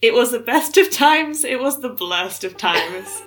[0.00, 3.22] It was the best of times, it was the blurst of times.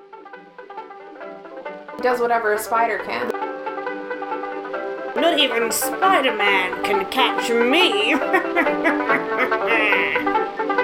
[1.98, 3.30] He does whatever a spider can.
[5.14, 8.16] Not even Spider Man can catch me!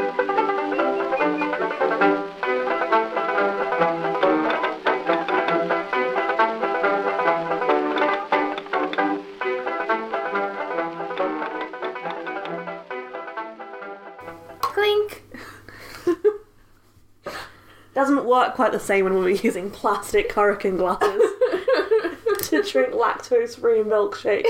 [18.56, 21.22] Quite the same when we were using plastic hurricane glasses
[22.44, 24.46] to drink lactose free milkshake.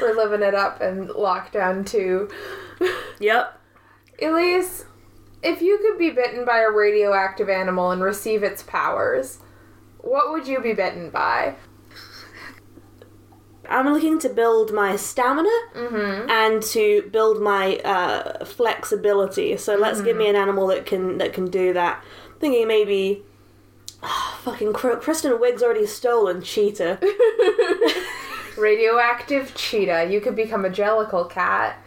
[0.00, 2.30] We're living it up in lockdown too.
[3.20, 3.60] Yep.
[4.22, 4.84] Elise,
[5.42, 9.38] if you could be bitten by a radioactive animal and receive its powers,
[9.98, 11.56] what would you be bitten by?
[13.70, 16.28] I'm looking to build my stamina Mm-hmm.
[16.28, 19.56] and to build my uh, flexibility.
[19.56, 22.02] So let's give me an animal that can that can do that.
[22.40, 23.22] Thinking maybe,
[24.02, 26.98] oh, fucking Kristen Wiig's already stolen cheetah.
[28.58, 30.08] Radioactive cheetah.
[30.10, 31.78] You could become a jellicle cat.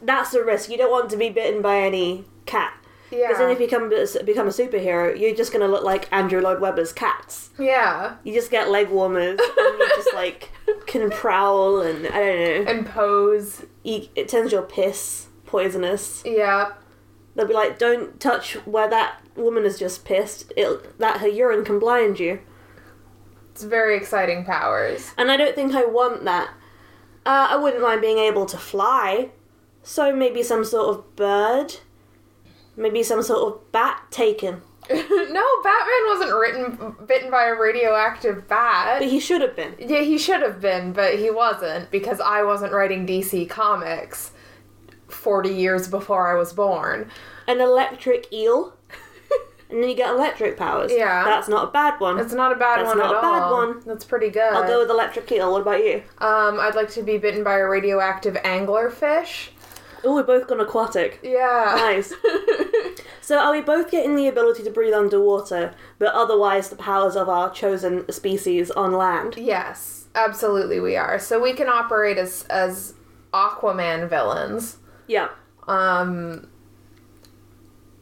[0.00, 0.70] That's the risk.
[0.70, 2.72] You don't want to be bitten by any cat.
[3.10, 3.88] Because then if you become
[4.24, 7.50] become a superhero, you're just gonna look like Andrew Lloyd Webber's cats.
[7.58, 8.16] yeah.
[8.24, 10.50] You just get leg warmers and you just like
[10.86, 12.70] can prowl and I don't know.
[12.70, 13.64] And pose.
[13.82, 16.22] You, it turns your piss poisonous.
[16.26, 16.72] Yeah.
[17.34, 20.52] They'll be like, "Don't touch where that woman has just pissed.
[20.56, 22.40] It that her urine can blind you."
[23.52, 25.12] It's very exciting powers.
[25.16, 26.48] And I don't think I want that.
[27.26, 29.30] Uh, I wouldn't mind being able to fly.
[29.82, 31.76] So maybe some sort of bird.
[32.78, 34.62] Maybe some sort of bat taken.
[34.90, 39.00] no, Batman wasn't written bitten by a radioactive bat.
[39.00, 39.74] But he should have been.
[39.78, 44.30] Yeah, he should have been, but he wasn't because I wasn't writing DC comics
[45.08, 47.10] 40 years before I was born.
[47.46, 48.76] An electric eel.
[49.70, 50.92] and then you get electric powers.
[50.94, 51.24] Yeah.
[51.24, 52.18] That's not a bad one.
[52.18, 53.56] It's not a bad That's one not a bad all.
[53.66, 53.82] one.
[53.84, 54.52] That's pretty good.
[54.54, 55.52] I'll go with electric eel.
[55.52, 56.02] What about you?
[56.18, 59.48] um, I'd like to be bitten by a radioactive anglerfish.
[60.04, 61.18] Oh, we're both gone aquatic.
[61.22, 61.74] Yeah.
[61.76, 62.14] Nice.
[63.28, 67.28] So are we both getting the ability to breathe underwater, but otherwise the powers of
[67.28, 69.34] our chosen species on land?
[69.36, 71.18] yes, absolutely we are.
[71.18, 72.94] So we can operate as as
[73.34, 74.78] Aquaman villains.
[75.08, 75.28] Yeah.
[75.66, 76.48] Um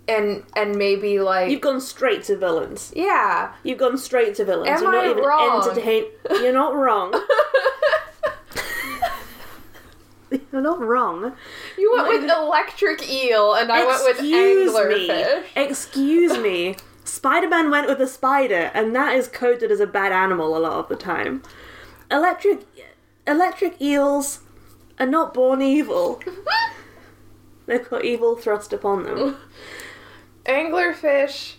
[0.06, 2.92] and and maybe like You've gone straight to villains.
[2.94, 3.52] yeah.
[3.64, 4.68] You've gone straight to villains.
[4.80, 5.68] Am You're not I even wrong?
[5.68, 6.04] entertain.
[6.40, 7.10] You're not wrong.
[10.52, 11.32] You're not wrong.
[11.78, 15.42] You went with electric eel and I went with anglerfish.
[15.56, 15.62] me.
[15.62, 16.76] Excuse me.
[17.04, 20.72] Spider-Man went with a spider, and that is coded as a bad animal a lot
[20.72, 21.40] of the time.
[22.10, 22.62] Electric,
[23.26, 24.40] electric eels
[24.98, 26.20] are not born evil.
[27.66, 29.36] They've got evil thrust upon them.
[30.46, 31.54] Anglerfish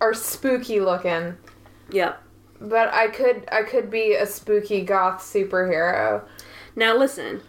[0.00, 1.36] are spooky looking,
[1.90, 2.14] Yeah.
[2.60, 6.22] but I could I could be a spooky goth superhero.
[6.76, 7.42] Now listen.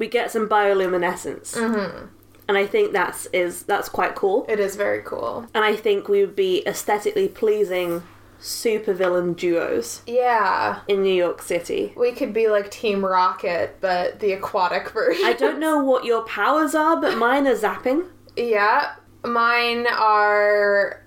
[0.00, 2.06] We get some bioluminescence, Mm-hmm.
[2.48, 4.46] and I think that's is that's quite cool.
[4.48, 5.46] It is very cool.
[5.54, 8.02] And I think we would be aesthetically pleasing
[8.40, 10.80] supervillain duos Yeah.
[10.88, 11.92] in New York City.
[11.96, 15.24] We could be like Team Rocket, but the aquatic version.
[15.26, 18.06] I don't know what your powers are, but mine are zapping.
[18.36, 18.94] Yeah.
[19.24, 21.04] Mine are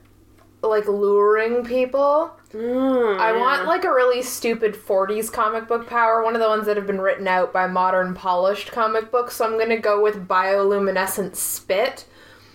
[0.62, 2.32] like luring people.
[2.54, 6.66] Mm, I want like a really stupid 40s comic book power, one of the ones
[6.68, 9.38] that have been written out by modern polished comic books.
[9.38, 12.06] So I'm going to go with bioluminescent spit.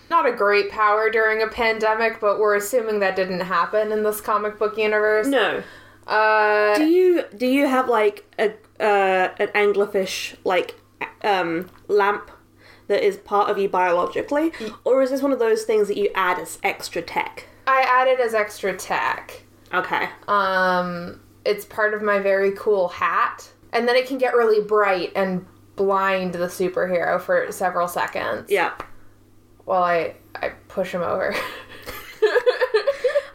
[0.08, 4.20] Not a great power during a pandemic, but we're assuming that didn't happen in this
[4.20, 5.26] comic book universe.
[5.26, 5.62] no.
[6.06, 10.76] Uh Do you do you have like a uh, an anglerfish like
[11.22, 12.30] um lamp
[12.86, 14.52] that is part of you biologically,
[14.84, 17.48] or is this one of those things that you add as extra tech?
[17.66, 19.42] I added it as extra tech.
[19.72, 20.08] Okay.
[20.26, 23.50] Um it's part of my very cool hat.
[23.72, 25.46] And then it can get really bright and
[25.76, 28.72] blind the superhero for several seconds Yeah.
[29.64, 31.34] while I I push him over.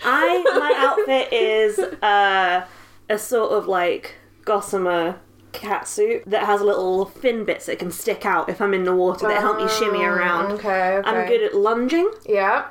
[0.05, 2.65] I my outfit is uh,
[3.09, 5.19] a sort of like gossamer
[5.53, 8.95] cat suit that has little fin bits that can stick out if I'm in the
[8.95, 10.51] water that help me shimmy around.
[10.51, 11.09] Oh, Okay, okay.
[11.09, 12.11] I'm good at lunging.
[12.25, 12.65] Yeah.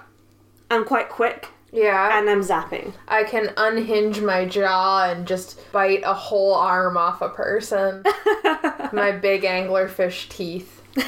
[0.71, 2.19] I'm quite quick, Yeah.
[2.19, 2.93] and I'm zapping.
[3.09, 8.03] I can unhinge my jaw and just bite a whole arm off a person.
[8.93, 10.83] my big anglerfish teeth.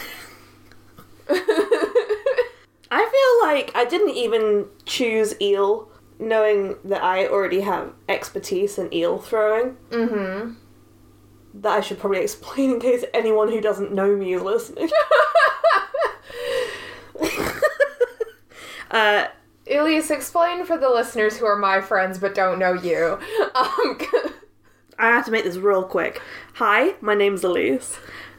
[2.90, 5.88] I feel like I didn't even choose eel,
[6.18, 9.76] knowing that I already have expertise in eel throwing.
[9.90, 10.54] Mm-hmm.
[11.60, 14.90] That I should probably explain in case anyone who doesn't know me is listening.
[18.90, 19.26] Uh,
[19.70, 23.18] Elias, explain for the listeners who are my friends but don't know you.
[23.54, 23.98] Um,
[24.98, 26.20] I have to make this real quick.
[26.54, 27.98] Hi, my name's Elise.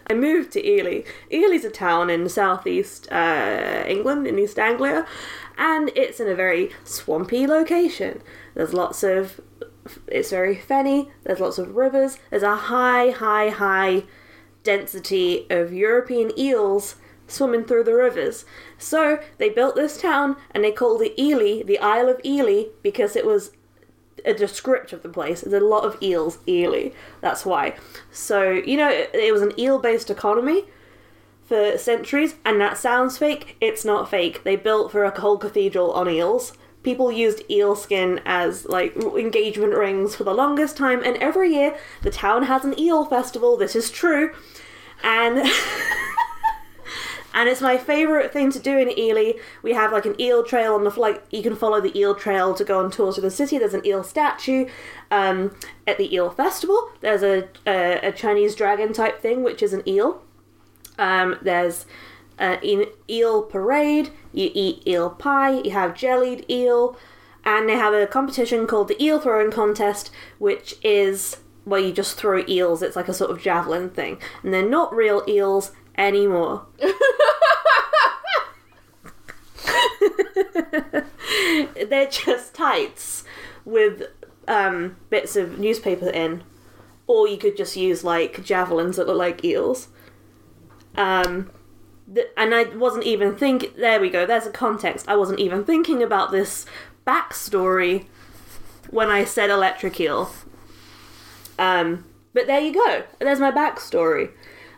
[0.10, 1.02] I moved to Ely.
[1.32, 5.06] Ely's a town in southeast uh, England, in East Anglia,
[5.58, 8.22] and it's in a very swampy location.
[8.54, 9.42] There's lots of.
[10.08, 14.04] It's very fenny, there's lots of rivers, there's a high, high, high
[14.64, 16.96] density of European eels
[17.28, 18.46] swimming through the rivers.
[18.78, 23.16] So they built this town and they called it Ely, the Isle of Ely, because
[23.16, 23.52] it was
[24.26, 25.42] a description of the place.
[25.42, 26.90] There's a lot of eels, Ely.
[27.22, 27.76] That's why.
[28.12, 30.66] So, you know, it, it was an eel based economy
[31.44, 33.56] for centuries, and that sounds fake.
[33.62, 34.44] It's not fake.
[34.44, 36.54] They built for a whole cathedral on eels.
[36.82, 41.78] People used eel skin as like engagement rings for the longest time, and every year
[42.02, 43.58] the town has an eel festival.
[43.58, 44.34] This is true,
[45.04, 45.38] and
[47.36, 49.34] and it's my favorite thing to do in Ely.
[49.62, 52.56] We have like an eel trail on the like you can follow the eel trail
[52.56, 53.58] to go on tours of the city.
[53.58, 54.68] There's an eel statue
[55.12, 55.54] um,
[55.86, 56.90] at the eel festival.
[57.02, 60.24] There's a, a a Chinese dragon type thing, which is an eel.
[60.98, 61.86] Um, there's
[62.40, 64.12] an eel parade.
[64.32, 65.60] You eat eel pie.
[65.60, 66.98] You have jellied eel,
[67.44, 70.10] and they have a competition called the eel throwing contest,
[70.40, 72.82] which is where you just throw eels.
[72.82, 76.66] It's like a sort of javelin thing, and they're not real eels anymore.
[81.88, 83.24] they're just tights
[83.64, 84.04] with
[84.48, 86.44] um, bits of newspaper in,
[87.08, 89.88] or you could just use like javelins that look like eels.
[90.96, 91.52] Um,
[92.14, 93.76] th- and I wasn't even think.
[93.76, 94.26] There we go.
[94.26, 95.08] There's a context.
[95.08, 96.66] I wasn't even thinking about this
[97.06, 98.06] backstory
[98.90, 100.32] when I said electric eel.
[101.58, 103.04] Um, but there you go.
[103.20, 104.32] There's my backstory.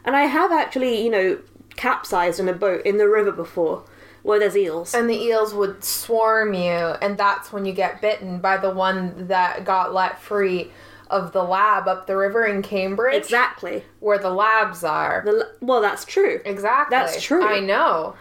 [0.05, 1.39] And I have actually, you know,
[1.75, 3.83] capsized in a boat in the river before
[4.27, 4.93] where there's eels.
[4.93, 6.61] and the eels would swarm you,
[7.01, 10.71] and that's when you get bitten by the one that got let free
[11.09, 13.85] of the lab up the river in Cambridge, exactly.
[14.01, 15.23] where the labs are.
[15.25, 16.41] The, well, that's true.
[16.43, 16.97] Exactly.
[16.97, 17.47] That's true.
[17.47, 18.15] I know.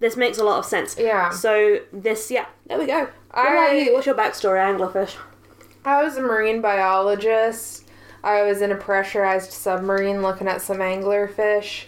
[0.00, 0.96] This makes a lot of sense.
[0.98, 1.28] Yeah.
[1.30, 3.08] So this, yeah, there we go.
[3.30, 3.92] What I- you?
[3.92, 5.16] What's your backstory, anglerfish?
[5.84, 7.84] I was a marine biologist.
[8.22, 11.84] I was in a pressurized submarine looking at some anglerfish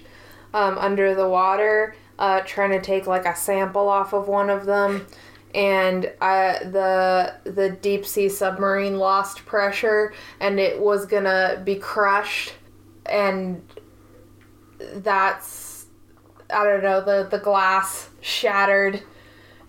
[0.52, 4.66] um, under the water, uh, trying to take like a sample off of one of
[4.66, 5.06] them.
[5.54, 12.52] And I, the the deep sea submarine lost pressure, and it was gonna be crushed.
[13.06, 13.62] And
[14.78, 15.86] that's
[16.50, 19.02] I don't know the the glass shattered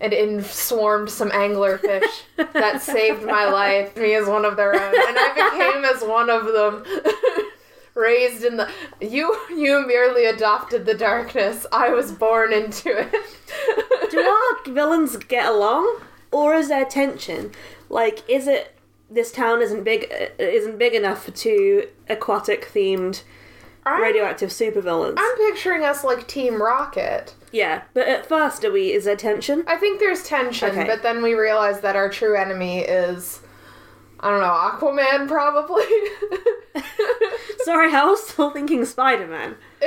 [0.00, 2.22] and in swarmed some anglerfish
[2.52, 6.30] that saved my life, me as one of their own, and I became as one
[6.30, 6.84] of them.
[7.98, 11.66] Raised in the you you merely adopted the darkness.
[11.72, 14.10] I was born into it.
[14.10, 16.00] Do our villains get along,
[16.30, 17.50] or is there tension?
[17.88, 18.76] Like, is it
[19.10, 20.06] this town isn't big
[20.38, 23.22] isn't big enough for two aquatic themed
[23.84, 25.14] radioactive supervillains?
[25.18, 27.34] I'm picturing us like Team Rocket.
[27.50, 28.92] Yeah, but at first, are we?
[28.92, 29.64] Is there tension?
[29.66, 30.84] I think there's tension, Okay.
[30.86, 33.40] but then we realize that our true enemy is
[34.20, 35.84] I don't know, Aquaman probably.
[37.64, 39.54] Sorry, I was still thinking Spider Man.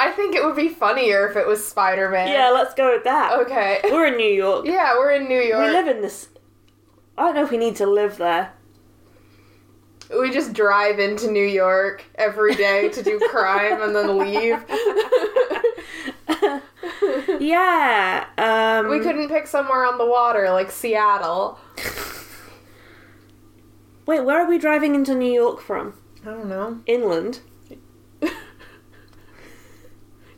[0.00, 2.28] I think it would be funnier if it was Spider Man.
[2.28, 3.38] Yeah, let's go with that.
[3.40, 3.80] Okay.
[3.84, 4.66] We're in New York.
[4.66, 5.66] Yeah, we're in New York.
[5.66, 6.28] We live in this.
[7.16, 8.52] I don't know if we need to live there.
[10.18, 14.64] We just drive into New York every day to do crime and then leave.
[17.40, 18.26] Yeah.
[18.36, 21.58] Um, we couldn't pick somewhere on the water like Seattle.
[24.08, 25.92] Wait, where are we driving into New York from?
[26.22, 26.80] I don't know.
[26.86, 27.40] Inland.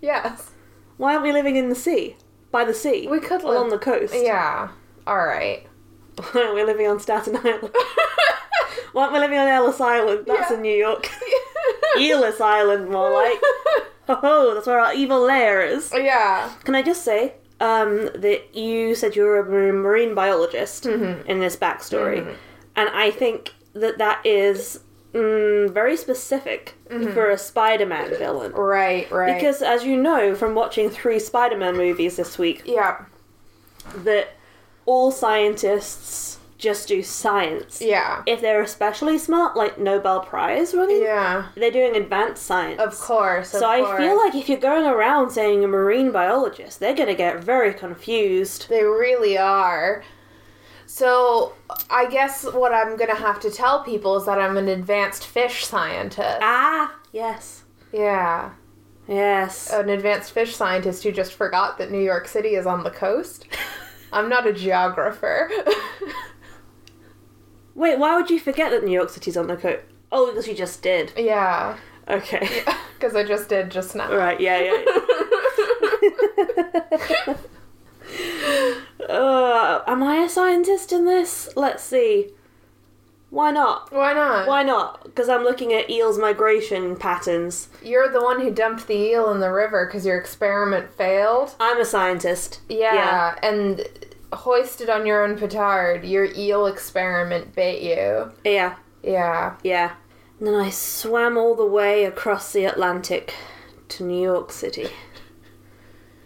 [0.03, 0.51] Yes.
[0.97, 2.17] Why aren't we living in the sea?
[2.51, 3.07] By the sea?
[3.07, 4.15] We could Along the coast.
[4.17, 4.69] Yeah.
[5.07, 5.67] All right.
[6.33, 7.71] Why aren't we living on Staten Island?
[8.93, 10.25] Why aren't we living on Ellis Island?
[10.27, 10.57] That's Yeah.
[10.57, 11.09] in New York.
[11.99, 13.39] Elis Island, more like.
[14.09, 15.93] Oh, that's where our evil lair is.
[15.95, 16.51] yeah.
[16.65, 21.29] Can I just say um, that you said you were a marine biologist Mm-hmm.
[21.29, 22.35] in this backstory,
[22.75, 24.81] and I think that that is
[25.13, 27.13] mm, very specific Mm-hmm.
[27.13, 28.51] for a Spider-Man villain.
[28.51, 29.35] Right, right.
[29.37, 33.05] Because, as you know from watching three Spider-Man movies this week, yeah.
[33.99, 34.31] that
[34.87, 37.81] all scientists just do science.
[37.81, 38.23] Yeah.
[38.27, 41.47] If they're especially smart, like Nobel Prize winning, Yeah.
[41.55, 42.81] they're doing advanced science.
[42.81, 43.55] Of course.
[43.55, 43.99] Of So I course.
[43.99, 48.69] feel like if you're going around saying a marine biologist, they're gonna get very confused.
[48.69, 50.03] They really are.
[50.93, 51.53] So,
[51.89, 55.65] I guess what I'm gonna have to tell people is that I'm an advanced fish
[55.65, 56.41] scientist.
[56.43, 57.63] Ah, yes.
[57.93, 58.51] Yeah.
[59.07, 59.71] Yes.
[59.73, 63.47] an advanced fish scientist who just forgot that New York City is on the coast.
[64.13, 65.49] I'm not a geographer.
[67.77, 69.85] Wait, why would you forget that New York City's on the coast?
[70.11, 71.13] Oh, because you just did.
[71.17, 71.79] yeah,
[72.09, 72.65] Okay.
[72.99, 74.13] because I just did just now.
[74.13, 74.75] Right, yeah,
[77.29, 77.37] yeah.
[79.09, 81.51] uh, am I a scientist in this?
[81.57, 82.31] Let's see.
[83.31, 83.93] Why not?
[83.93, 84.49] Why not?
[84.49, 85.05] Why not?
[85.05, 87.69] Because I'm looking at eels' migration patterns.
[87.83, 91.55] You're the one who dumped the eel in the river because your experiment failed.
[91.61, 92.61] I'm a scientist.
[92.69, 93.87] Yeah, yeah, and
[94.33, 98.33] hoisted on your own petard, your eel experiment bait you.
[98.45, 99.57] Yeah, Yeah.
[99.63, 99.93] yeah.
[100.39, 103.35] And then I swam all the way across the Atlantic
[103.91, 104.89] to New York City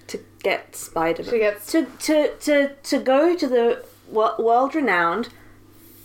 [0.08, 1.30] to get Spider-Man.
[1.32, 5.28] She gets to to to to go to the world renowned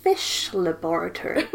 [0.01, 1.46] fish laboratory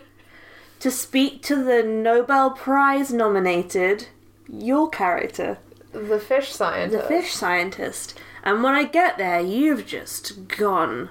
[0.80, 4.08] to speak to the Nobel Prize nominated
[4.48, 5.58] your character,
[5.92, 7.02] the fish scientist.
[7.02, 8.18] the fish scientist.
[8.44, 11.10] And when I get there, you've just gone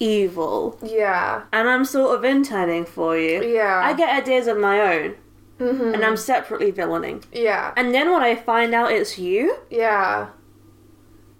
[0.00, 0.78] evil.
[0.82, 1.42] Yeah.
[1.52, 3.42] And I'm sort of interning for you.
[3.44, 3.80] Yeah.
[3.84, 5.14] I get ideas of my own,
[5.58, 5.94] Mhm.
[5.94, 7.24] and I'm separately villaining.
[7.32, 7.72] Yeah.
[7.76, 10.28] And then when I find out it's you, Yeah.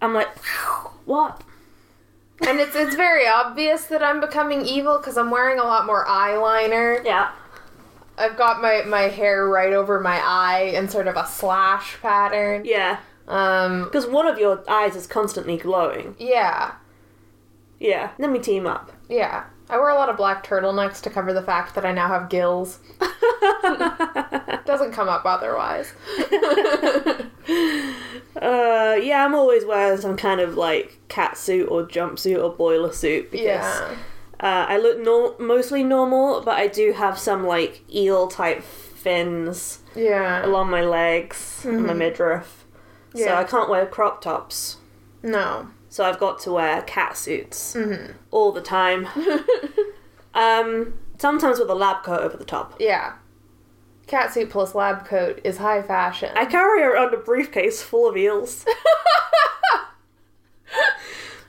[0.02, 0.28] I'm like,
[1.04, 1.42] what?
[2.46, 6.04] And it's it's very obvious that I'm becoming evil because I'm wearing a lot more
[6.06, 7.04] eyeliner.
[7.04, 7.30] Yeah.
[8.16, 12.62] I've got my my hair right over my eye in sort of a slash pattern.
[12.64, 12.98] Yeah.
[13.26, 13.84] Um.
[13.84, 16.14] Because one of your eyes is constantly glowing.
[16.18, 16.72] Yeah.
[17.80, 18.10] Yeah.
[18.18, 18.92] Then we team up.
[19.08, 19.44] Yeah.
[19.70, 22.28] I wear a lot of black turtlenecks to cover the fact that I now have
[22.30, 22.78] gills.
[24.64, 25.92] Doesn't come up otherwise.
[28.40, 32.92] uh, yeah, I'm always wearing some kind of like cat suit or jumpsuit or boiler
[32.92, 33.96] suit because yeah.
[34.40, 39.80] uh, I look nor- mostly normal, but I do have some like eel type fins
[39.94, 40.44] Yeah.
[40.46, 42.64] along my legs and my midriff.
[43.14, 43.38] So Yeah.
[43.38, 44.76] I can't wear crop tops.
[45.22, 45.68] No.
[45.88, 48.14] So I've got to wear cat suits Mhm.
[48.30, 49.09] all the time.
[50.35, 52.75] um, sometimes with a lab coat over the top.
[52.78, 53.14] Yeah.
[54.07, 56.30] Catsuit plus lab coat is high fashion.
[56.37, 58.64] I carry around a briefcase full of eels.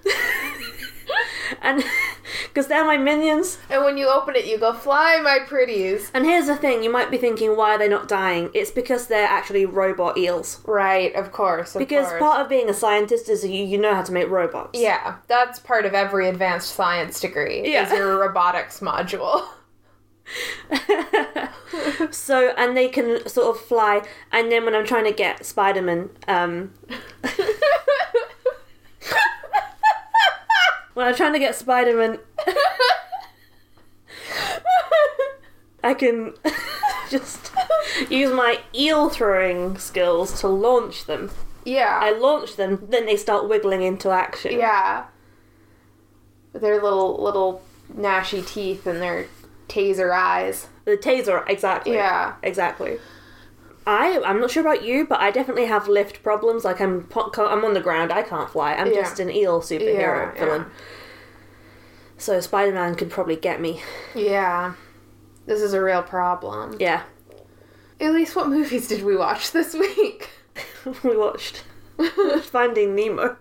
[1.62, 1.84] and
[2.48, 3.58] because they're my minions.
[3.70, 6.92] and when you open it, you go, "Fly, my pretties." And here's the thing: you
[6.92, 8.50] might be thinking, why are they not dying?
[8.54, 10.62] It's because they're actually robot eels.
[10.66, 11.76] Right, of course.
[11.76, 12.20] Of Because course.
[12.20, 14.80] part of being a scientist is you you know how to make robots.
[14.80, 17.72] yeah, that's part of every advanced science degree.
[17.72, 17.86] Yeah.
[17.86, 19.48] Is your robotics module.
[22.12, 24.02] so and they can sort of fly.
[24.32, 26.72] And then when I'm trying to get Spider-Man, um,
[30.94, 32.20] when I'm trying to get Spider-Man,
[35.84, 36.34] I can
[37.10, 37.52] just
[38.10, 41.32] use my eel throwing skills to launch them.
[41.66, 42.00] yeah.
[42.02, 44.54] I launch them, then they start wiggling into action.
[44.60, 45.06] yeah.
[46.52, 47.62] With their little little
[47.96, 49.28] gnashy teeth and their
[49.68, 50.68] taser eyes.
[50.86, 51.94] The taser, exactly.
[51.94, 52.34] Yeah.
[52.42, 52.98] Exactly.
[53.92, 56.64] I I'm not sure about you, but I definitely have lift problems.
[56.64, 58.74] Like I'm I'm on the ground, I can't fly.
[58.76, 59.02] I'm Yeah.
[59.02, 60.66] just an eel superhero Yeah, villain.
[62.18, 63.82] So Spider Man could probably get me.
[64.14, 64.74] Yeah.
[65.48, 66.76] This is a real problem.
[66.80, 67.02] Yeah,
[68.00, 70.30] At least what movies did we watch this week?
[71.04, 71.64] we watched
[72.44, 73.38] Finding Nemo.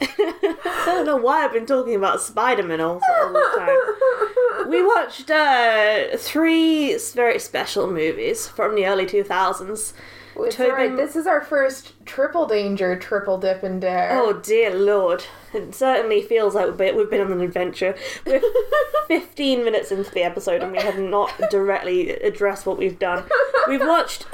[0.00, 3.76] I don't know why I've been talking about Spider Man all, all the time.
[4.68, 9.92] We watched uh, three very special movies from the early 2000s.
[10.38, 14.10] It's alright, This is our first triple danger, triple dip and dare.
[14.12, 15.24] Oh dear lord.
[15.54, 17.94] It certainly feels like we've been, we've been on an adventure.
[18.26, 18.42] We're
[19.08, 23.24] 15 minutes into the episode and we have not directly addressed what we've done.
[23.68, 24.26] We've watched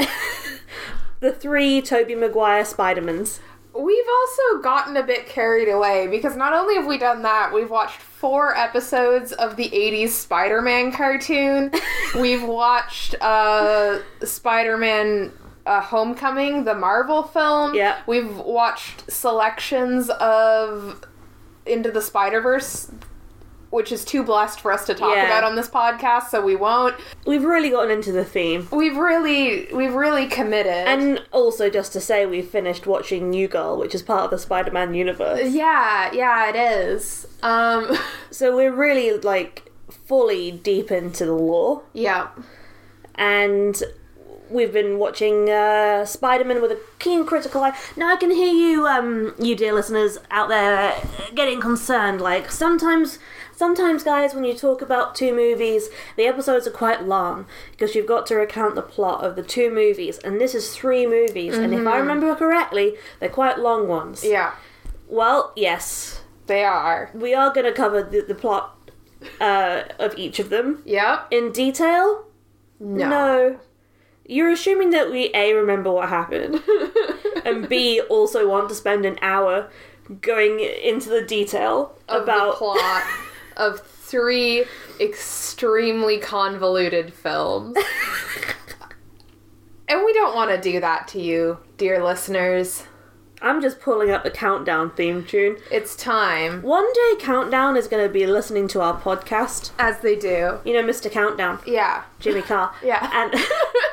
[1.20, 3.40] the three Tobey Maguire Spider-Mans.
[3.74, 7.70] We've also gotten a bit carried away because not only have we done that, we've
[7.70, 11.72] watched four episodes of the 80s Spider Man cartoon.
[12.20, 15.32] we've watched uh, Spider Man
[15.64, 17.74] uh, Homecoming, the Marvel film.
[17.74, 18.00] Yeah.
[18.06, 21.02] We've watched selections of
[21.64, 22.90] Into the Spider Verse.
[23.72, 25.24] Which is too blessed for us to talk Yeah.
[25.26, 26.94] about on this podcast, so we won't.
[27.26, 28.68] We've really gotten into the theme.
[28.70, 30.86] We've really, we've really committed.
[30.86, 34.38] And also, just to say, we've finished watching New Girl, which is part of the
[34.38, 35.52] Spider-Man universe.
[35.52, 37.26] yeah, yeah, it is.
[37.42, 37.96] Um,
[38.30, 39.72] So we're really like
[40.06, 41.82] fully deep into the lore.
[41.94, 42.28] yeah.
[43.14, 43.82] and
[44.50, 47.74] we've been watching uh, Spider-Man with a keen critical eye.
[47.96, 50.94] Now I can hear you, um, you dear listeners out there,
[51.34, 52.20] getting concerned.
[52.20, 53.18] Like sometimes,
[53.62, 58.08] sometimes, guys, when you talk about two movies, the episodes are quite long because you've
[58.08, 61.56] got to recount the plot of the two movies, and this is three movies.
[61.56, 64.24] And if I remember correctly, they're quite long ones.
[64.24, 64.54] Yeah,
[65.08, 67.10] Well, yes, they are.
[67.14, 68.76] we are going to cover the, the plot
[69.40, 71.20] uh, of each of them Yeah.
[71.30, 72.24] in detail.
[72.80, 73.08] No.
[73.08, 73.58] No.
[74.26, 76.60] You're assuming that we A remember what happened
[77.44, 79.68] and B also want to spend an hour
[80.20, 83.02] going into the detail Of about the plot
[83.56, 84.64] of three
[85.00, 87.76] extremely convoluted films.
[89.88, 92.84] and we don't want to do that to you, dear listeners.
[93.40, 95.56] I'm just pulling up the countdown theme tune.
[95.70, 99.72] It's time, One day countdown is going to be listening to our podcast.
[99.80, 100.60] as they do.
[100.64, 101.10] You know Mr.
[101.10, 102.04] Countdown, Yeah.
[102.20, 102.72] Jimmy Carr.
[102.84, 103.10] Yeah.
[103.12, 103.34] And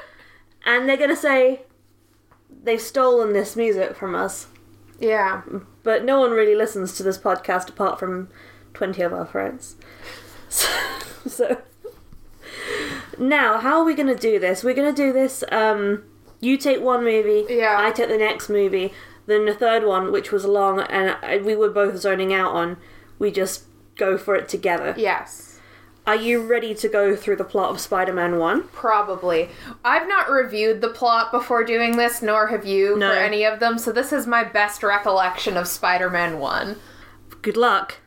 [0.66, 1.64] and they're going to say
[2.64, 4.48] they've stolen this music from us.
[5.00, 5.42] Yeah.
[5.82, 8.30] But no one really listens to this podcast apart from
[8.74, 9.76] 20 of our friends.
[10.50, 10.68] So,
[11.28, 11.62] so
[13.18, 14.64] now, how are we going to do this?
[14.64, 15.44] We're going to do this.
[15.52, 16.04] Um,
[16.40, 17.76] you take one movie, Yeah.
[17.80, 18.94] I take the next movie,
[19.26, 22.78] then the third one, which was long and we were both zoning out on,
[23.20, 23.66] we just
[23.98, 24.94] go for it together.
[24.98, 25.60] Yes.
[26.08, 28.70] Are you ready to go through the plot of Spider Man 1?
[28.70, 29.50] Probably.
[29.86, 33.12] I've not reviewed the plot before doing this, nor have you No.
[33.12, 36.78] for any of them, so this is my best recollection of Spider Man 1.
[37.42, 37.98] Good luck.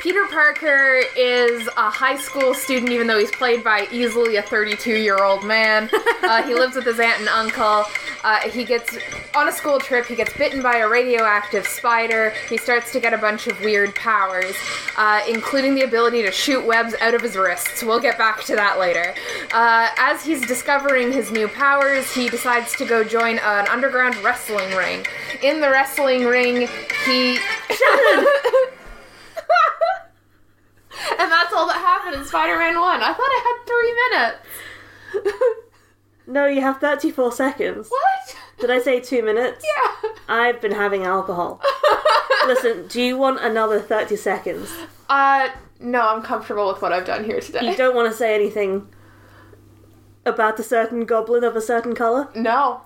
[0.00, 4.94] Peter Parker is a high school student, even though he's played by easily a 32
[4.94, 5.90] year old man.
[6.20, 7.84] Uh, he lives with his aunt and uncle.
[8.22, 8.98] Uh, he gets
[9.34, 12.34] on a school trip, he gets bitten by a radioactive spider.
[12.50, 14.54] He starts to get a bunch of weird powers,
[14.98, 17.82] uh, including the ability to shoot webs out of his wrists.
[17.82, 19.14] We'll get back to that later.
[19.54, 24.74] Uh, as he's discovering his new powers, he decides to go join an underground wrestling
[24.76, 25.06] ring.
[25.42, 26.68] In the wrestling ring,
[27.06, 27.38] he.
[31.18, 33.02] And that's all that happened in Spider-Man 1.
[33.02, 35.54] I thought I had three minutes.
[36.30, 37.88] No, you have 34 seconds.
[37.88, 38.36] what?
[38.60, 39.64] Did I say two minutes?
[39.64, 40.10] Yeah.
[40.28, 41.62] I've been having alcohol.
[42.46, 44.70] Listen, do you want another 30 seconds?
[45.08, 45.48] Uh,
[45.80, 47.70] no, I'm comfortable with what I've done here today.
[47.70, 48.88] You don't want to say anything
[50.26, 52.28] about a certain goblin of a certain colour?
[52.34, 52.82] No.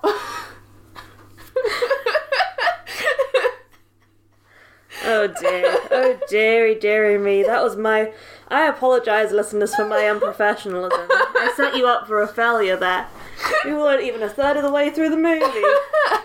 [5.13, 5.77] Oh dear.
[5.91, 7.43] Oh dearie, dearie me.
[7.43, 8.11] That was my.
[8.47, 11.07] I apologise, listeners, for my unprofessionalism.
[11.09, 13.07] I set you up for a failure there.
[13.63, 15.45] We weren't even a third of the way through the movie.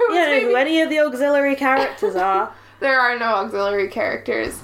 [0.08, 2.54] You don't know who any of the auxiliary characters are.
[2.80, 4.58] There are no auxiliary characters.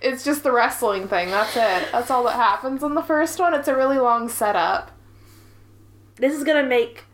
[0.00, 1.30] It's just the wrestling thing.
[1.30, 1.92] That's it.
[1.92, 3.54] That's all that happens in the first one.
[3.54, 4.90] It's a really long setup.
[6.16, 7.04] This is gonna make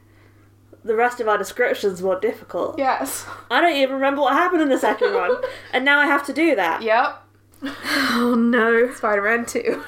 [0.85, 2.79] the rest of our descriptions more difficult.
[2.79, 3.27] Yes.
[3.51, 5.37] I don't even remember what happened in the second one,
[5.73, 6.83] and now I have to do that.
[6.83, 7.23] Yep.
[7.63, 8.93] Oh no.
[8.95, 9.83] Spider-Man 2.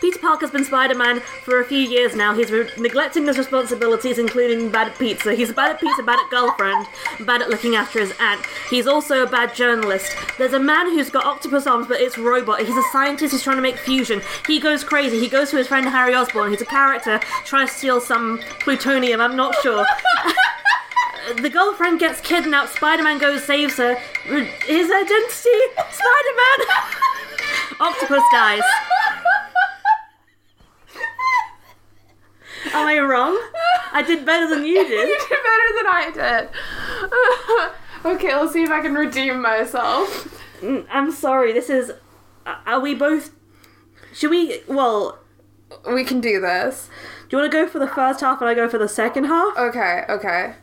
[0.00, 2.34] Peter Parker's been Spider Man for a few years now.
[2.34, 5.34] He's re- neglecting his responsibilities, including bad at pizza.
[5.34, 6.86] He's bad at pizza, bad at girlfriend,
[7.20, 8.44] bad at looking after his aunt.
[8.70, 10.12] He's also a bad journalist.
[10.38, 12.60] There's a man who's got octopus arms, but it's robot.
[12.60, 14.22] He's a scientist he's trying to make fusion.
[14.46, 15.18] He goes crazy.
[15.18, 16.50] He goes to his friend Harry Osborn.
[16.50, 19.20] He's a character trying to steal some plutonium.
[19.20, 19.84] I'm not sure.
[21.36, 22.74] the girlfriend gets kidnapped.
[22.74, 23.94] Spider Man goes, saves her.
[23.94, 25.58] His identity
[25.90, 26.66] Spider Man!
[27.80, 28.62] Octopus dies.
[32.72, 33.38] Am I wrong?
[33.92, 35.08] I did better than you did.
[35.08, 35.28] you did.
[35.30, 36.10] better than I
[38.04, 38.14] did.
[38.16, 40.42] okay, let's see if I can redeem myself.
[40.60, 41.52] Mm, I'm sorry.
[41.52, 41.92] This is.
[42.46, 43.30] Are we both?
[44.12, 44.60] Should we?
[44.68, 45.18] Well,
[45.90, 46.88] We can do this.
[47.28, 49.24] do you want to go for the first half and I go for the second
[49.24, 49.56] half?
[49.56, 50.54] Okay, okay.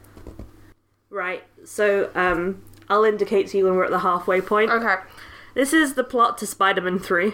[1.10, 1.44] Right.
[1.64, 4.72] So, um, I'll indicate to you when we're at the halfway point.
[4.72, 4.96] Okay.
[5.54, 7.34] This is the plot to Spider-Man Three.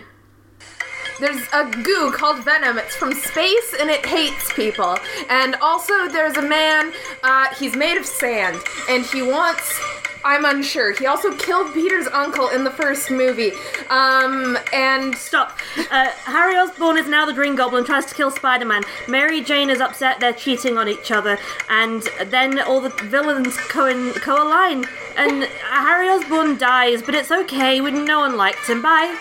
[1.22, 2.80] There's a goo called Venom.
[2.80, 4.98] It's from space and it hates people.
[5.30, 9.80] And also, there's a man, uh, he's made of sand, and he wants.
[10.24, 10.94] I'm unsure.
[10.94, 13.52] He also killed Peter's uncle in the first movie.
[13.90, 15.16] Um, and.
[15.16, 15.58] Stop.
[15.92, 18.82] Uh, Harry Osborn is now the Green Goblin, tries to kill Spider Man.
[19.08, 21.38] Mary Jane is upset they're cheating on each other.
[21.70, 24.86] And then all the villains co- co-align.
[25.18, 27.80] And Harry Osborn dies, but it's okay.
[27.80, 28.82] We, no one liked him.
[28.82, 29.18] Bye.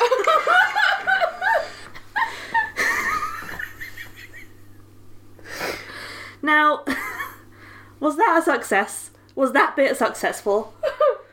[6.42, 6.84] Now,
[8.00, 9.10] was that a success?
[9.34, 10.74] Was that bit successful?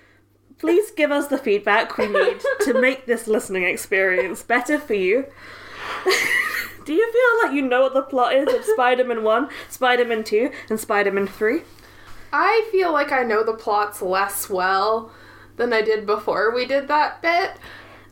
[0.60, 5.26] Please give us the feedback we need to make this listening experience better for you.
[6.86, 10.50] Do you feel like you know what the plot is of Spider-Man 1, Spider-Man 2,
[10.70, 11.62] and Spider-Man 3?
[12.32, 15.12] I feel like I know the plots less well
[15.58, 17.58] than I did before we did that bit.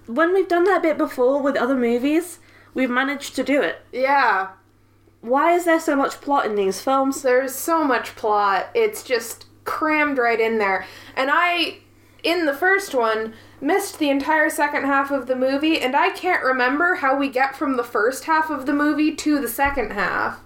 [0.08, 2.39] When we've done that bit before with other movies,
[2.73, 3.81] we've managed to do it.
[3.91, 4.49] Yeah,
[5.26, 7.22] Why is there so much plot in these films?
[7.24, 8.68] there's so much plot.
[8.76, 10.86] It's just crammed right in there.
[11.16, 11.80] And I,
[12.24, 16.44] in the first one, missed the entire second half of the movie, and I can't
[16.44, 20.40] remember how we get from the first half of the movie to the second half.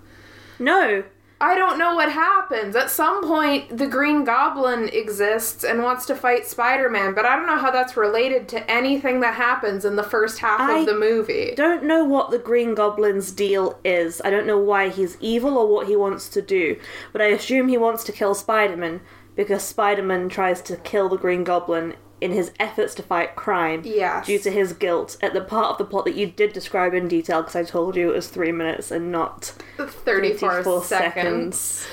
[0.57, 1.03] No.
[1.41, 2.75] I don't know what happens.
[2.75, 7.37] At some point, the Green Goblin exists and wants to fight Spider Man, but I
[7.37, 10.85] don't know how that's related to anything that happens in the first half I of
[10.85, 11.53] the movie.
[11.55, 14.21] Don't know what the Green Goblin's deal is.
[14.25, 16.77] I don't know why he's evil or what he wants to do,
[17.13, 18.99] but I assume he wants to kill Spider-Man
[19.37, 24.25] because Spider-Man tries to kill the Green Goblin in his efforts to fight crime Yes.
[24.25, 27.07] due to his guilt at the part of the plot that you did describe in
[27.07, 29.45] detail because I told you it was three minutes and not
[29.77, 31.57] 34, 24 seconds.
[31.57, 31.87] seconds.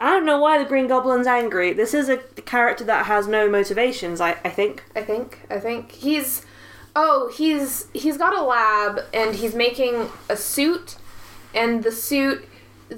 [0.00, 1.72] I don't know why the Green Goblin's angry.
[1.72, 4.84] This is a character that has no motivations, I, I think.
[4.94, 5.40] I think.
[5.50, 6.44] I think he's.
[6.96, 10.96] Oh, he's he's got a lab and he's making a suit,
[11.54, 12.46] and the suit,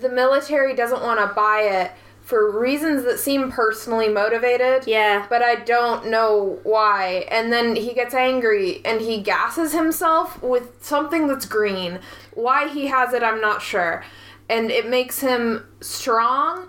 [0.01, 4.85] the military doesn't want to buy it for reasons that seem personally motivated.
[4.87, 5.27] Yeah.
[5.31, 7.25] But I don't know why.
[7.31, 12.01] And then he gets angry and he gasses himself with something that's green.
[12.35, 14.05] Why he has it, I'm not sure.
[14.49, 16.69] And it makes him strong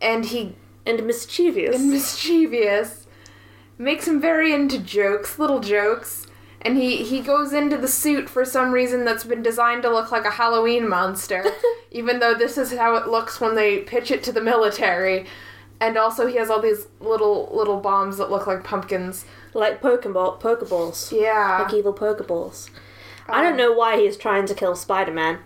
[0.00, 1.76] and he And mischievous.
[1.76, 3.06] and mischievous.
[3.78, 6.26] Makes him very into jokes, little jokes.
[6.64, 10.12] And he, he goes into the suit for some reason that's been designed to look
[10.12, 11.44] like a Halloween monster,
[11.90, 15.26] even though this is how it looks when they pitch it to the military.
[15.80, 19.24] And also, he has all these little little bombs that look like pumpkins.
[19.52, 21.10] like Pokeball, Pokeballs.
[21.10, 22.70] Yeah, Like evil Pokeballs.
[23.28, 25.38] I don't um, know why he's trying to kill Spider-Man.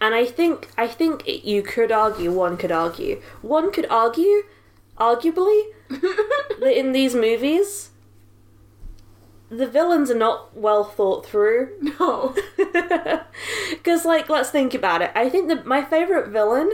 [0.00, 4.44] And I think I think it, you could argue, one could argue, one could argue,
[4.96, 7.90] arguably, that in these movies,
[9.50, 11.70] the villains are not well thought through.
[11.98, 12.34] no.
[13.70, 15.10] Because, like, let's think about it.
[15.14, 16.70] I think that my favorite villain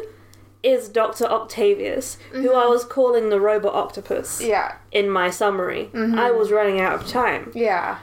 [0.62, 1.24] is Dr.
[1.26, 5.90] Octavius, who I was calling the robot octopus Yeah, in my summary.
[5.94, 7.50] I was running out of time.
[7.54, 7.98] yeah.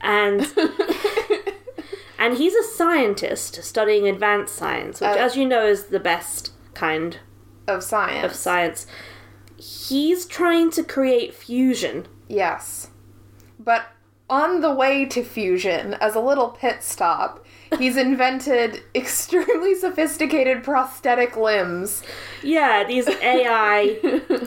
[0.00, 0.40] And
[2.18, 6.52] and he's a scientist studying advanced science, which Uh, as you know is the best
[6.74, 7.18] kind
[7.68, 8.24] of science.
[8.24, 8.86] of science.
[9.56, 12.06] He's trying to create fusion.
[12.28, 12.88] Yes.
[13.64, 13.86] But
[14.28, 17.44] on the way to fusion, as a little pit stop,
[17.78, 22.02] he's invented extremely sophisticated prosthetic limbs.
[22.42, 23.98] Yeah, these AI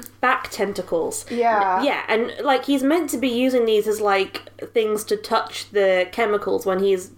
[0.22, 1.26] back tentacles.
[1.30, 1.84] Yeah.
[1.84, 6.08] Yeah, and like he's meant to be using these as like things to touch the
[6.12, 7.12] chemicals when he's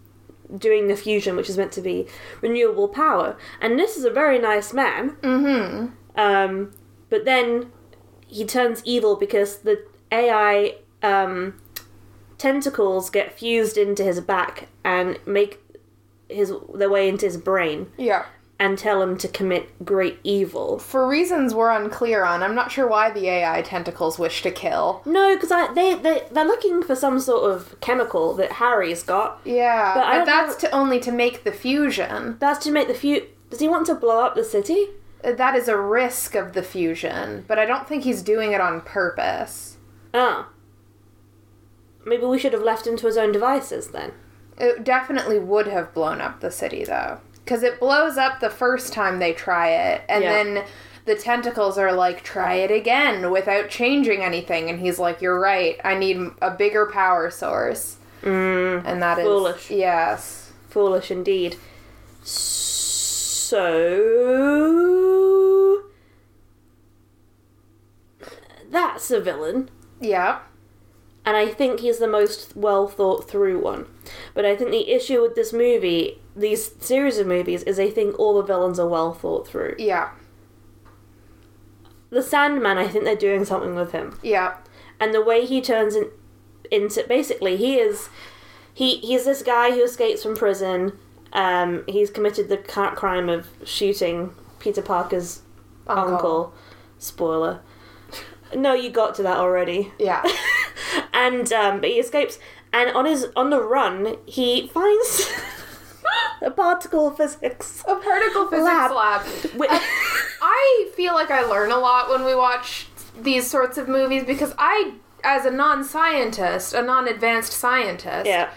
[0.57, 2.07] doing the fusion, which is meant to be
[2.41, 3.37] renewable power.
[3.61, 5.11] And this is a very nice man.
[5.21, 6.19] Mm-hmm.
[6.19, 6.71] Um,
[7.09, 7.71] but then
[8.27, 11.59] he turns evil because the AI um,
[12.39, 15.59] tentacles get fused into his back and make
[16.27, 18.25] his their way into his brain Yeah.
[18.59, 20.79] and tell him to commit great evil.
[20.79, 25.01] For reasons we're unclear on, I'm not sure why the AI tentacles wish to kill.
[25.05, 29.39] No, because they they they're looking for some sort of chemical that Harry's got.
[29.43, 32.37] Yeah, But but, that's to only to make the fusion.
[32.39, 33.21] That's to make the fu.
[33.49, 34.87] Does he want to blow up the city?
[35.23, 38.79] That is a risk of the fusion, but I don't think he's doing it on
[38.81, 39.77] purpose.
[40.13, 40.47] Ah.
[42.05, 44.13] Maybe we should have left him to his own devices then.
[44.57, 47.19] It definitely would have blown up the city though.
[47.43, 50.31] Because it blows up the first time they try it, and Yeah.
[50.43, 50.63] then
[51.05, 54.69] the tentacles are like, try it again without changing anything.
[54.69, 57.97] And he's like, you're right, I need a bigger power source.
[58.21, 59.25] Mm, And that is.
[59.25, 59.71] Foolish.
[59.71, 60.51] Yes.
[60.69, 61.55] foolish indeed.
[62.21, 63.57] So.
[68.69, 69.69] That's a villain.
[69.99, 70.39] Yeah.
[71.29, 73.85] And I think he's the most well thought through one.
[74.33, 78.17] But I think the issue with this movie, these series of movies, is I think
[78.17, 79.75] all the villains are well thought through.
[79.77, 80.09] Yeah.
[82.09, 84.17] The Sandman, I think they're doing something with him.
[84.23, 84.55] Yeah.
[84.99, 86.09] and the way he turns in,
[86.71, 88.09] into basically he is
[88.73, 90.97] he he's this guy who escapes from prison
[91.33, 95.41] um he's committed the crime of shooting peter parker's
[95.87, 96.53] uncle, Uncle.
[96.97, 97.61] spoiler
[98.55, 100.23] no you got to that already Yeah.
[101.13, 102.39] and um but he escapes
[102.73, 105.31] and on his on the run he finds
[106.41, 108.91] a particle physics A particle physics Lab.
[108.91, 109.25] lab.
[109.53, 109.67] Wi-
[110.41, 112.87] I feel like I learn a lot when we watch
[113.19, 118.49] these sorts of movies because I as a non-scientist, a non-advanced scientist, Yeah.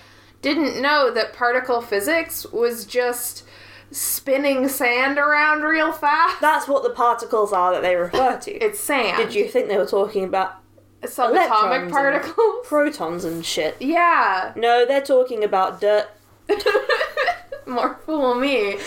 [0.43, 3.43] didn't know that particle physics was just
[3.91, 6.41] spinning sand around real fast.
[6.41, 8.51] That's what the particles are that they refer to.
[8.65, 9.17] it's sand.
[9.17, 10.62] Did you think they were talking about
[11.03, 12.67] subatomic particles?
[12.67, 13.77] protons and shit?
[13.81, 14.53] yeah.
[14.57, 16.09] No, they're talking about dirt.
[17.67, 18.79] More fool me.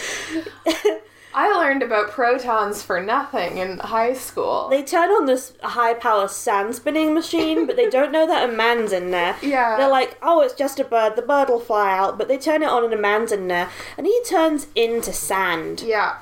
[1.37, 4.69] I learned about protons for nothing in high school.
[4.69, 8.51] They turn on this high power sand spinning machine, but they don't know that a
[8.53, 9.35] man's in there.
[9.41, 9.75] Yeah.
[9.75, 12.17] They're like, oh, it's just a bird, the bird will fly out.
[12.17, 15.81] But they turn it on and a man's in there, and he turns into sand.
[15.81, 16.17] yeah.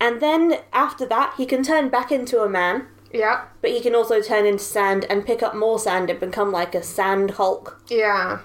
[0.00, 3.44] And then after that, he can turn back into a man, Yeah.
[3.62, 6.74] but he can also turn into sand and pick up more sand and become like
[6.74, 7.80] a sand hulk.
[7.88, 8.40] Yeah.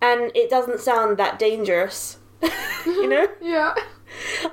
[0.00, 2.18] And it doesn't sound that dangerous.
[2.86, 3.26] you know?
[3.40, 3.74] Yeah.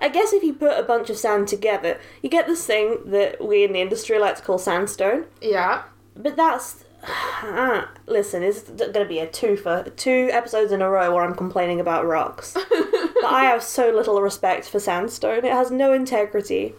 [0.02, 3.44] I guess if you put a bunch of sand together, you get this thing that
[3.46, 5.26] we in the industry like to call sandstone.
[5.42, 5.84] Yeah.
[6.16, 6.84] But that's.
[7.44, 11.26] Uh, listen, it's going to be a two for two episodes in a row where
[11.26, 12.54] I'm complaining about rocks.
[12.70, 15.44] but I have so little respect for sandstone.
[15.44, 16.74] It has no integrity.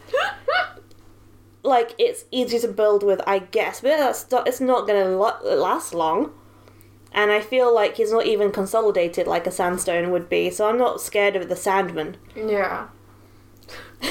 [1.64, 5.16] Like it's easy to build with, I guess, but that's not, it's not going to
[5.16, 6.30] lo- last long.
[7.12, 10.76] And I feel like he's not even consolidated like a sandstone would be, so I'm
[10.78, 12.16] not scared of the Sandman.
[12.36, 12.88] Yeah.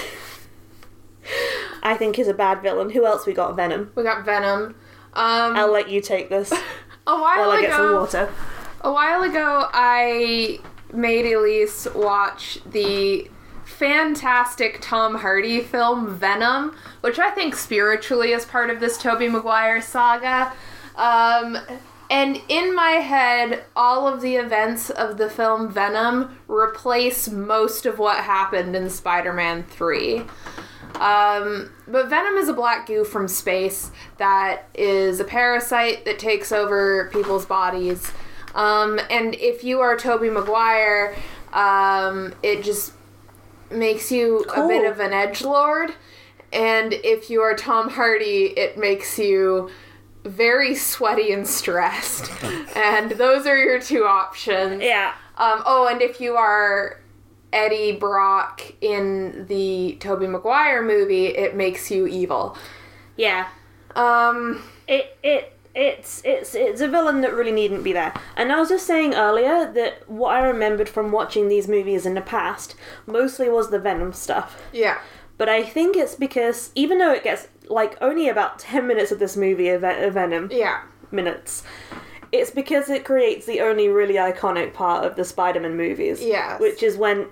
[1.83, 2.91] I think he's a bad villain.
[2.91, 3.55] Who else we got?
[3.55, 3.91] Venom.
[3.95, 4.75] We got Venom.
[5.13, 6.57] Um, I'll let you take this a
[7.05, 8.33] while while I ago, get some water.
[8.81, 10.59] a while ago, I
[10.93, 13.29] made Elise watch the
[13.83, 19.81] fantastic Tom Hardy film Venom, which I think spiritually is part of this Tobey Maguire
[19.81, 20.53] saga.
[20.95, 21.57] Um,
[22.09, 27.99] and in my head, all of the events of the film Venom replace most of
[27.99, 30.19] what happened in Spider Man 3.
[31.01, 36.53] Um, but Venom is a black goo from space that is a parasite that takes
[36.53, 38.13] over people's bodies.
[38.55, 41.17] Um, and if you are Tobey Maguire,
[41.51, 42.93] um, it just
[43.71, 45.93] makes you a bit of an edge lord.
[46.51, 49.69] And if you are Tom Hardy, it makes you
[50.23, 52.31] very sweaty and stressed.
[52.75, 54.81] and those are your two options.
[54.81, 55.13] Yeah.
[55.37, 56.99] Um, oh, and if you are
[57.51, 62.57] Eddie Brock in the Tobey Maguire movie, it makes you evil.
[63.17, 63.47] Yeah.
[63.95, 68.13] Um, It it it's it's it's a villain that really needn't be there.
[68.37, 72.13] And I was just saying earlier that what I remembered from watching these movies in
[72.13, 72.75] the past
[73.07, 74.61] mostly was the Venom stuff.
[74.71, 74.99] yeah.
[75.35, 79.17] But I think it's because even though it gets like only about 10 minutes of
[79.19, 80.81] this movie of, of Venom Yeah.
[81.11, 81.63] minutes,
[82.31, 86.21] it's because it creates the only really iconic part of the Spider-Man movies.
[86.23, 86.59] Yeah.
[86.59, 87.27] Which is when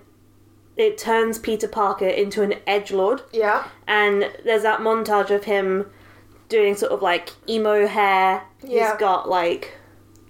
[0.77, 3.65] it turns Peter Parker into an edge lord Yeah.
[3.87, 5.91] and there's that montage of him
[6.51, 8.43] doing sort of like emo hair.
[8.63, 8.91] Yeah.
[8.91, 9.73] He's got like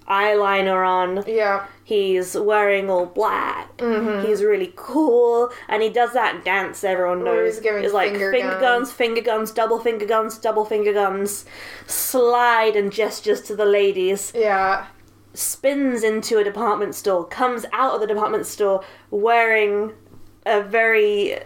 [0.07, 1.23] eyeliner on.
[1.27, 1.65] Yeah.
[1.83, 3.75] He's wearing all black.
[3.77, 4.25] Mm-hmm.
[4.25, 7.55] He's really cool, and he does that dance everyone knows.
[7.55, 8.61] he's giving it's like finger finger guns.
[8.61, 11.43] guns, finger guns, double finger guns, double finger guns,
[11.87, 14.31] slide and gestures to the ladies.
[14.33, 14.85] Yeah.
[15.33, 19.91] Spins into a department store, comes out of the department store wearing
[20.45, 21.39] a very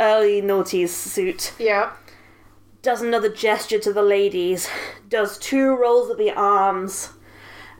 [0.00, 1.92] early noughties suit Yeah.
[2.82, 4.68] Does another gesture to the ladies,
[5.08, 7.10] does two rolls of the arms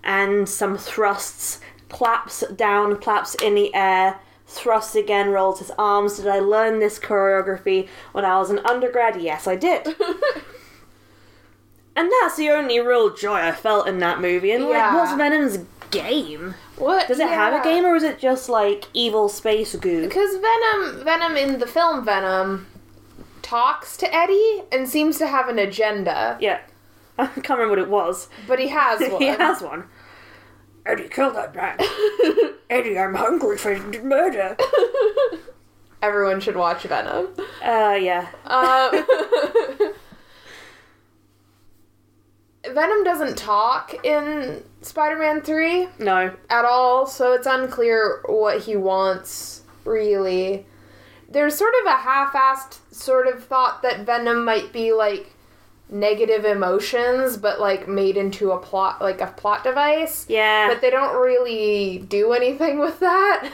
[0.05, 6.17] and some thrusts, claps down, claps in the air, thrusts again, rolls his arms.
[6.17, 9.21] Did I learn this choreography when I was an undergrad?
[9.21, 9.87] Yes, I did.
[11.97, 14.53] and that's the only real joy I felt in that movie.
[14.53, 15.59] And like, what's Venom's
[15.91, 16.55] game?
[16.77, 20.03] What Does it have a game or is it just like evil space goo?
[20.03, 22.67] Because Venom, Venom in the film Venom,
[23.53, 26.61] talks to Eddie and seems to have an agenda, Yeah.
[27.19, 28.29] I can't remember what it was.
[28.49, 29.21] but he has one.
[29.21, 29.85] he has one.
[30.87, 31.77] Eddie, kill that man.
[32.71, 34.57] Eddie, I'm hungry for murder.
[36.01, 37.29] Everyone should watch Venom.
[37.63, 38.29] Uh, yeah.
[38.47, 39.05] Um,
[42.75, 45.89] Venom doesn't talk in Spider-Man Three.
[45.99, 46.35] No.
[46.49, 50.67] at all, so it's unclear what he wants, really.
[51.33, 55.35] There's sort of a half assed sort of thought that Venom might be like
[55.89, 60.27] negative emotions, but like made into a plot, like a plot device.
[60.29, 60.69] Yeah.
[60.69, 63.51] But they don't really do anything with that.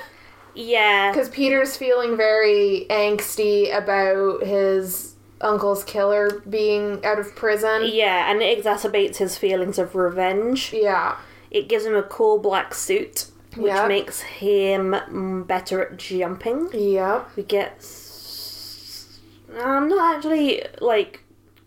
[0.55, 1.13] yeah.
[1.13, 7.83] Because Peter's feeling very angsty about his uncle's killer being out of prison.
[7.85, 10.73] Yeah, and it exacerbates his feelings of revenge.
[10.73, 11.17] Yeah.
[11.51, 13.89] It gives him a cool black suit, which Yeah.
[13.89, 16.69] makes him mm, better at jumping.
[16.73, 17.25] Yeah.
[17.37, 17.85] We get.
[19.61, 21.25] I'm not actually like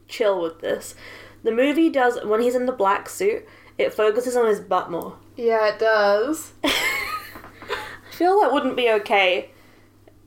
[0.08, 0.96] chill with this.
[1.44, 3.46] The movie does when he's in the black suit.
[3.78, 5.16] it focuses on his butt more.
[5.36, 6.52] Yeah, it does.
[6.64, 9.50] I feel that wouldn't be okay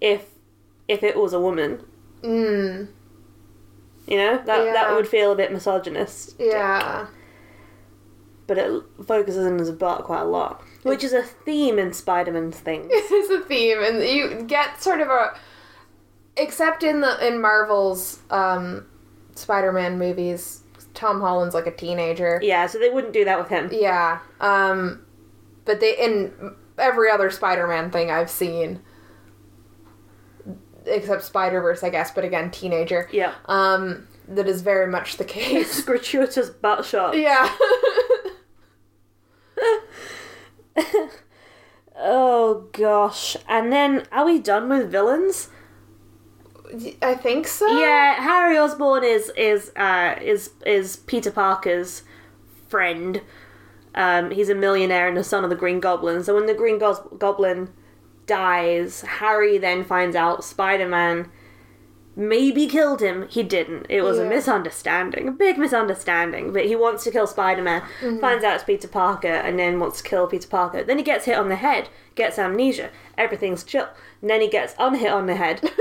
[0.01, 0.27] if
[0.89, 1.85] if it was a woman.
[2.23, 2.89] Mm.
[4.09, 6.35] You know that that would feel a bit misogynist.
[6.39, 7.07] Yeah.
[8.47, 12.59] But it focuses on his butt quite a lot, which is a theme in Spider-Man's
[12.61, 12.87] things.
[12.91, 15.37] It is a theme, and you get sort of a.
[16.37, 18.87] Except in the in Marvel's um,
[19.35, 20.63] Spider-Man movies,
[20.95, 22.41] Tom Holland's like a teenager.
[22.43, 23.69] yeah, so they wouldn't do that with him.
[23.73, 24.21] Yeah.
[24.41, 25.05] Um,
[25.65, 26.33] but they in
[26.79, 28.81] every other Spider-Man thing I've seen,
[30.87, 32.11] except Spider-Verse, I guess.
[32.11, 33.09] But again, teenager.
[33.13, 35.79] Yeah, Um, that is very much the case.
[35.79, 37.17] it's gratuitous butt shot.
[37.17, 37.49] yeah.
[41.97, 45.49] Oh gosh, and then are we done with villains?
[47.03, 47.67] I think so.
[47.79, 52.03] Yeah, Harry Osborn is is uh, is is Peter Parker's
[52.69, 53.21] friend.
[53.95, 56.25] Um, he's a millionaire and the son of the Green Goblin.
[56.25, 57.73] So when the Green Gos- Goblin
[58.27, 61.31] dies, Harry then finds out Spider Man
[62.17, 63.29] maybe killed him.
[63.29, 63.87] He didn't.
[63.89, 66.53] It was a misunderstanding, a big misunderstanding.
[66.53, 68.21] But he wants to kill Spider Man, mm-hmm.
[68.21, 70.83] finds out it's Peter Parker, and then wants to kill Peter Parker.
[70.85, 72.91] Then he gets hit on the head, gets amnesia.
[73.19, 73.89] Everything's chill.
[74.21, 75.69] And then he gets unhit on the head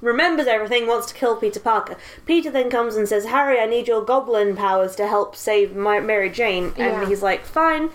[0.00, 1.96] remembers everything, wants to kill Peter Parker.
[2.26, 6.00] Peter then comes and says, Harry, I need your goblin powers to help save my
[6.00, 6.66] Mary Jane.
[6.76, 7.06] And Yeah.
[7.06, 7.90] he's like, fine.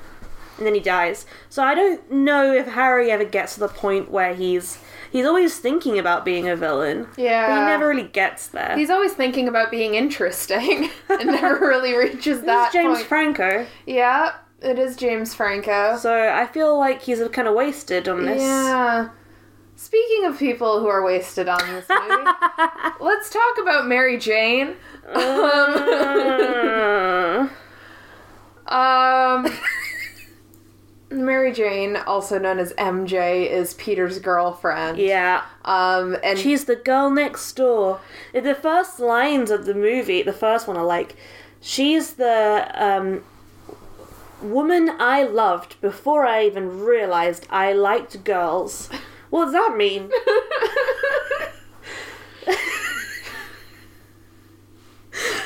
[0.57, 1.25] And then he dies.
[1.49, 4.79] So I don't know if Harry ever gets to the point where he's.
[5.13, 7.07] He's always thinking about being a villain.
[7.15, 7.47] Yeah.
[7.47, 8.75] But he never really gets there.
[8.75, 12.43] He's always thinking about being interesting and never really reaches that.
[12.45, 13.07] This that is James point.
[13.07, 13.65] Franco.
[13.85, 15.95] yeah, it is James Franco.
[15.97, 18.41] So I feel like he's kind of wasted on this.
[18.41, 19.09] Yeah.
[19.75, 22.31] Speaking of people who are wasted on this movie,
[23.01, 24.75] let's talk about Mary Jane.
[25.13, 25.89] Uh,
[28.65, 29.45] Um,
[31.13, 34.97] Mary Jane, also known as MJ, is Peter's girlfriend.
[34.97, 35.43] yeah.
[35.65, 37.99] Um, and She's the girl next door.
[38.33, 41.15] The first lines of the movie, the first one are like,
[41.61, 43.23] she's the um,
[44.41, 48.89] woman I loved before I even realized I liked girls.
[49.29, 50.09] What does that mean?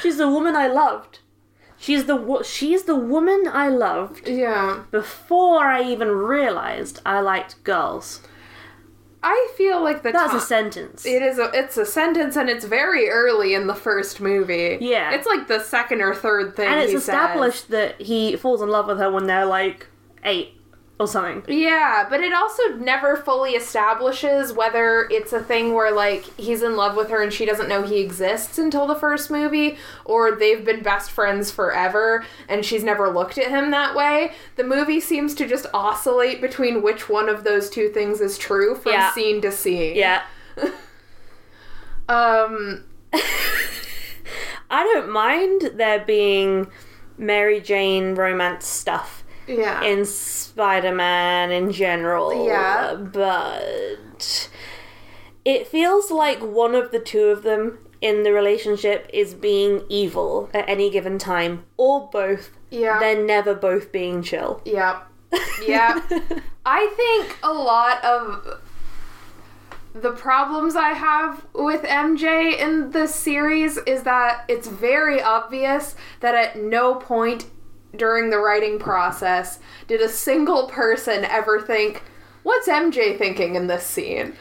[0.01, 1.19] she's the woman I loved.
[1.79, 7.63] She's the wo- she's the woman I loved yeah, before I even realized I liked
[7.63, 8.21] girls.
[9.21, 11.05] I feel like the That's a sentence.
[11.05, 14.77] It is a it's a sentence and it's very early in the first movie.
[14.79, 15.11] Yeah.
[15.13, 16.67] It's like the second or third thing.
[16.67, 19.87] and it's he established that he falls in love with her when they're like
[20.23, 20.56] eight
[20.99, 21.43] or something.
[21.47, 26.75] Yeah, but it also never fully establishes whether it's a thing where like he's in
[26.75, 30.65] love with her and she doesn't know he exists until the first movie, or they've
[30.65, 34.31] been best friends forever and she's never looked at him that way.
[34.55, 38.73] The movie seems to just oscillate between which one of those two things is true
[38.75, 39.11] from Yeah.
[39.13, 39.95] scene to scene.
[39.95, 40.23] Yeah.
[42.09, 42.85] Um
[44.69, 46.67] I don't mind there being
[47.17, 49.16] Mary Jane romance stuff
[49.47, 49.83] yeah.
[49.83, 52.45] in Spider Man in general.
[52.45, 52.95] Yeah.
[52.95, 54.49] But
[55.45, 60.49] it feels like one of the two of them in the relationship is being evil
[60.53, 62.51] at any given time, or both.
[62.69, 62.99] Yeah.
[62.99, 64.61] They're never both being chill.
[64.65, 65.01] Yeah.
[65.65, 65.99] Yeah.
[66.65, 68.61] I think a lot of
[69.93, 76.35] the problems I have with MJ in this series is that it's very obvious that
[76.35, 77.45] at no point
[77.95, 82.03] during the writing process did a single person ever think,
[82.43, 84.33] What's MJ thinking in this scene?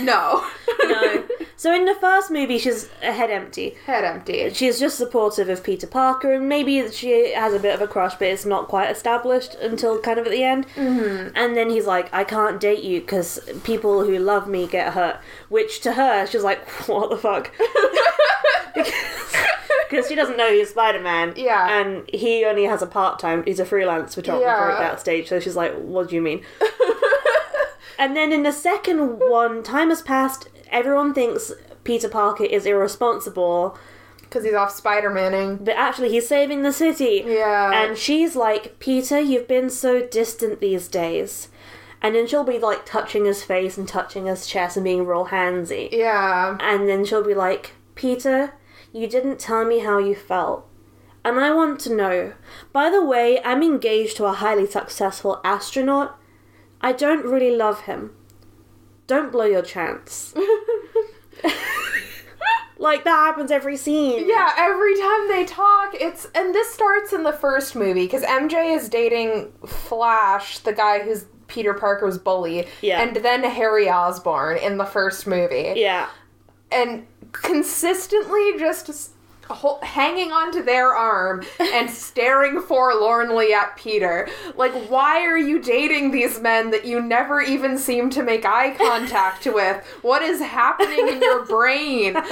[0.00, 0.46] No.
[0.84, 1.24] no.
[1.56, 3.76] So in the first movie, she's a head empty.
[3.86, 4.50] Head empty.
[4.52, 8.14] She's just supportive of Peter Parker, and maybe she has a bit of a crush,
[8.16, 10.66] but it's not quite established until kind of at the end.
[10.74, 11.36] Mm-hmm.
[11.36, 15.20] And then he's like, "I can't date you because people who love me get hurt."
[15.50, 17.52] Which to her, she's like, "What the fuck?"
[19.90, 21.34] Because she doesn't know he's Spider Man.
[21.36, 21.78] Yeah.
[21.80, 23.44] And he only has a part time.
[23.44, 24.72] He's a freelance photographer Yeah.
[24.74, 25.28] at that stage.
[25.28, 26.42] So she's like, "What do you mean?"
[27.98, 30.48] And then in the second one, time has passed.
[30.70, 31.52] Everyone thinks
[31.84, 33.76] Peter Parker is irresponsible,
[34.20, 35.56] Because he's off Spider Manning.
[35.58, 37.22] but actually he's saving the city.
[37.26, 37.70] Yeah.
[37.72, 41.48] And she's like, Peter, you've been so distant these days.
[42.00, 45.26] And then she'll be like touching his face and touching his chest and being real
[45.26, 45.88] handsy.
[45.92, 46.56] yeah.
[46.60, 48.54] And then she'll be like, Peter,
[48.92, 50.66] you didn't tell me how you felt.
[51.24, 52.32] And I want to know.
[52.72, 56.18] By the way, I'm engaged to a highly successful astronaut.
[56.82, 58.12] I don't really love him.
[59.06, 60.34] Don't blow your chance.
[62.78, 64.26] Like that happens every scene.
[64.28, 68.76] Yeah, every time they talk, it's and this starts in the first movie because MJ
[68.76, 73.00] is dating Flash, the guy who's Peter Parker's bully, Yeah.
[73.00, 76.08] and then Harry Osborn in the first movie, Yeah.
[76.72, 79.11] and consistently just
[79.48, 84.28] hol- hanging onto their arm and staring forlornly at Peter.
[84.56, 88.74] Like, why are you dating these men that you never even seem to make eye
[88.76, 89.84] contact with?
[90.02, 92.16] What is happening in your brain?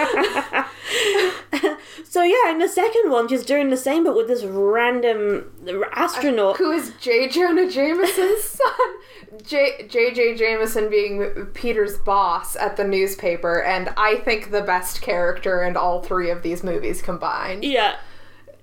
[2.05, 5.51] So yeah, in the second one, she's doing the same, but with this random
[5.93, 6.57] astronaut.
[6.57, 7.29] Who is J.
[7.29, 9.41] Jonah Jameson's son?
[9.47, 9.87] J.
[9.89, 10.13] J.
[10.13, 10.35] J.
[10.35, 16.03] Jameson being Peter's boss at the newspaper, and I think the best character in all
[16.03, 17.65] three of these movies combined.
[17.65, 17.97] Yeah,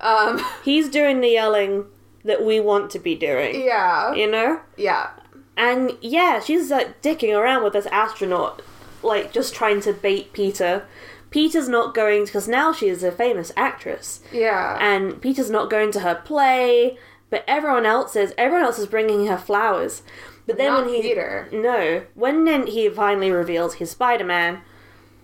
[0.02, 1.86] Um, he's doing the yelling
[2.24, 3.64] that we want to be doing.
[3.64, 4.62] yeah, You know.
[4.76, 5.10] yeah,
[5.56, 8.62] And yeah, she's like dicking around with this astronaut,
[9.04, 10.86] like just trying to bait Peter.
[11.30, 14.78] Peter's not going because now she is a famous actress, yeah.
[14.80, 16.98] and Peter's not going to her play.
[17.30, 18.34] But everyone else is.
[18.38, 20.02] Everyone else is bringing her flowers.
[20.46, 21.50] But then Not when he Peter.
[21.52, 24.62] no, when then he finally reveals he's Spider Man,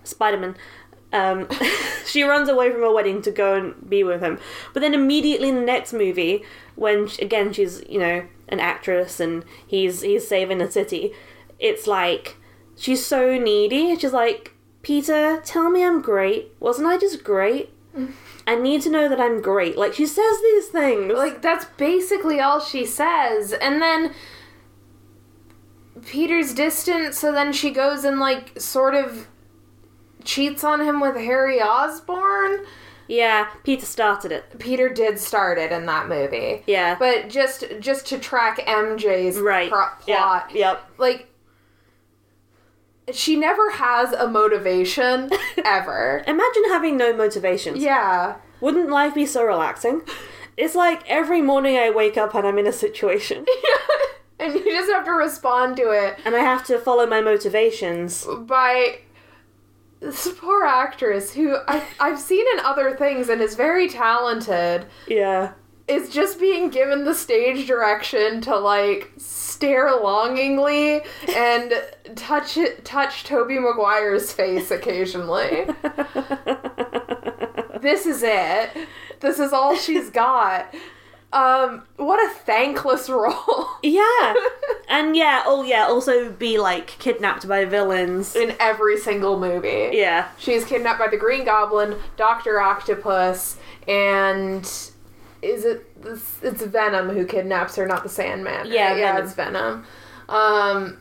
[0.02, 0.54] Spider Man.
[1.14, 1.48] Um,
[2.06, 4.38] she runs away from her wedding to go and be with him.
[4.72, 6.42] But then immediately in the next movie,
[6.74, 11.12] when sh again she's you know an actress and he's he's saving the city,
[11.60, 12.36] it's like
[12.76, 13.96] she's so needy.
[13.96, 16.52] She's like, Peter, tell me I'm great.
[16.58, 17.70] Wasn't I just great?
[18.46, 19.78] I need to know that I'm great.
[19.78, 21.12] Like she says these things.
[21.14, 24.12] like that's basically all she says, and then.
[26.06, 29.28] Peter's distant, so then she goes and like sort of
[30.24, 32.64] cheats on him with Harry Osborn.
[33.08, 34.58] yeah, Peter started it.
[34.58, 36.62] Peter did start it in that movie.
[36.66, 36.96] Yeah.
[36.98, 39.70] But just just to track MJ's right.
[39.70, 40.70] pro- plot, Yeah.
[40.72, 40.90] Yep.
[40.98, 41.28] like
[43.12, 45.30] she never has a motivation
[45.64, 46.24] ever.
[46.26, 47.78] Imagine having no motivations.
[47.82, 48.36] yeah.
[48.60, 50.00] Wouldn't life be so relaxing?
[50.56, 53.44] It's like every morning I wake up and I'm in a situation
[54.38, 58.24] and you just have to respond to it and I have to follow my motivations.
[58.46, 59.00] by
[60.04, 65.52] this poor actress who I, I've seen in other things and is very talented Yeah.
[65.88, 71.00] is just being given the stage direction to like stare longingly
[71.34, 71.72] and
[72.16, 75.66] touch it, touch Tobey Maguire's face occasionally.
[77.80, 78.70] this is it.
[79.20, 80.74] This is all she's got.
[81.34, 84.34] Um, what a thankless role Yeah.
[84.88, 88.36] and yeah, oh yeah, also be like kidnapped by villains.
[88.36, 89.90] in every single movie.
[89.92, 90.28] Yeah.
[90.38, 93.56] She's kidnapped by the Green Goblin, Doctor Octopus,
[93.88, 94.62] and
[95.42, 98.54] is it this, it's Venom who kidnaps her, not the Sandman.
[98.54, 98.66] right?
[98.66, 99.24] Yeah, yeah, Venom.
[99.26, 99.86] it's Venom.
[100.28, 100.98] Um,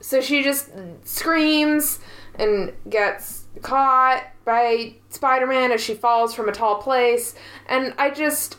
[0.00, 0.70] so she just
[1.04, 2.00] screams
[2.34, 7.34] and gets caught by Spider-Man as she falls from a tall place,
[7.68, 8.56] and I just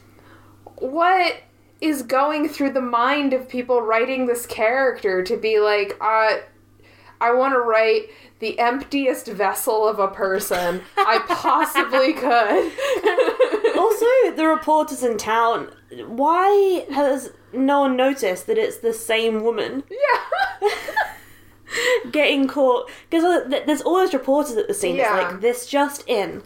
[0.79, 1.41] what
[1.81, 6.37] is going through the mind of people writing this character to be like, uh,
[7.21, 8.09] I want to write
[8.39, 12.71] the emptiest vessel of a person I possibly could.
[13.79, 15.69] Also, the reporters in town,
[16.05, 20.69] why has no one noticed that it's the same woman yeah.
[22.11, 22.89] getting caught?
[23.09, 24.97] Because there's always reporters at the scene.
[24.97, 25.15] Yeah.
[25.15, 26.43] It's like, this just in.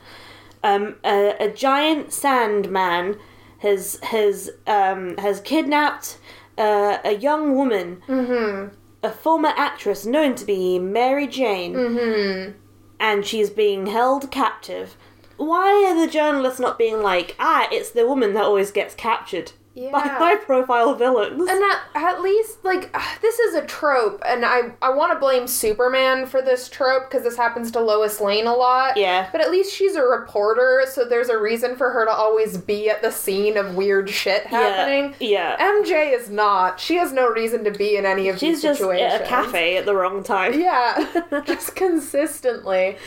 [0.63, 3.17] Um, a, a giant sandman
[3.63, 6.17] has has um, has kidnapped
[6.57, 8.75] uh, a young woman, Mm-hmm.
[9.01, 12.51] a former actress known to be Mary Jane, Mm-hmm.
[12.99, 14.95] and she's being held captive.
[15.37, 19.53] Why are the journalists not being like, ah, it's the woman that always gets captured
[19.75, 19.91] by Yeah.
[20.17, 21.49] high profile villains?
[21.49, 25.47] And at, at least, like, this is a trope, and I, I want to blame
[25.47, 28.97] Superman for this trope because this happens to Lois Lane a lot.
[28.97, 29.29] Yeah.
[29.31, 32.89] But at least she's a reporter, so there's a reason for her to always be
[32.89, 35.15] at the scene of weird shit happening.
[35.19, 35.57] Yeah.
[35.57, 36.79] MJ is not.
[36.79, 39.13] She has no reason to be in any of She's these just situations.
[39.13, 40.59] at a cafe at the wrong time.
[40.59, 42.97] Yeah, just consistently.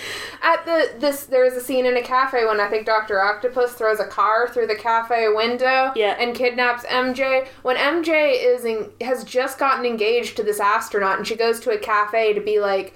[0.42, 3.72] At the this there is a scene in a cafe when I think Doctor Octopus
[3.74, 6.16] throws a car through the cafe window Yeah.
[6.18, 7.46] and kidnaps MJ.
[7.62, 11.70] When MJ is in, has just gotten engaged to this astronaut and she goes to
[11.70, 12.94] a cafe to be like,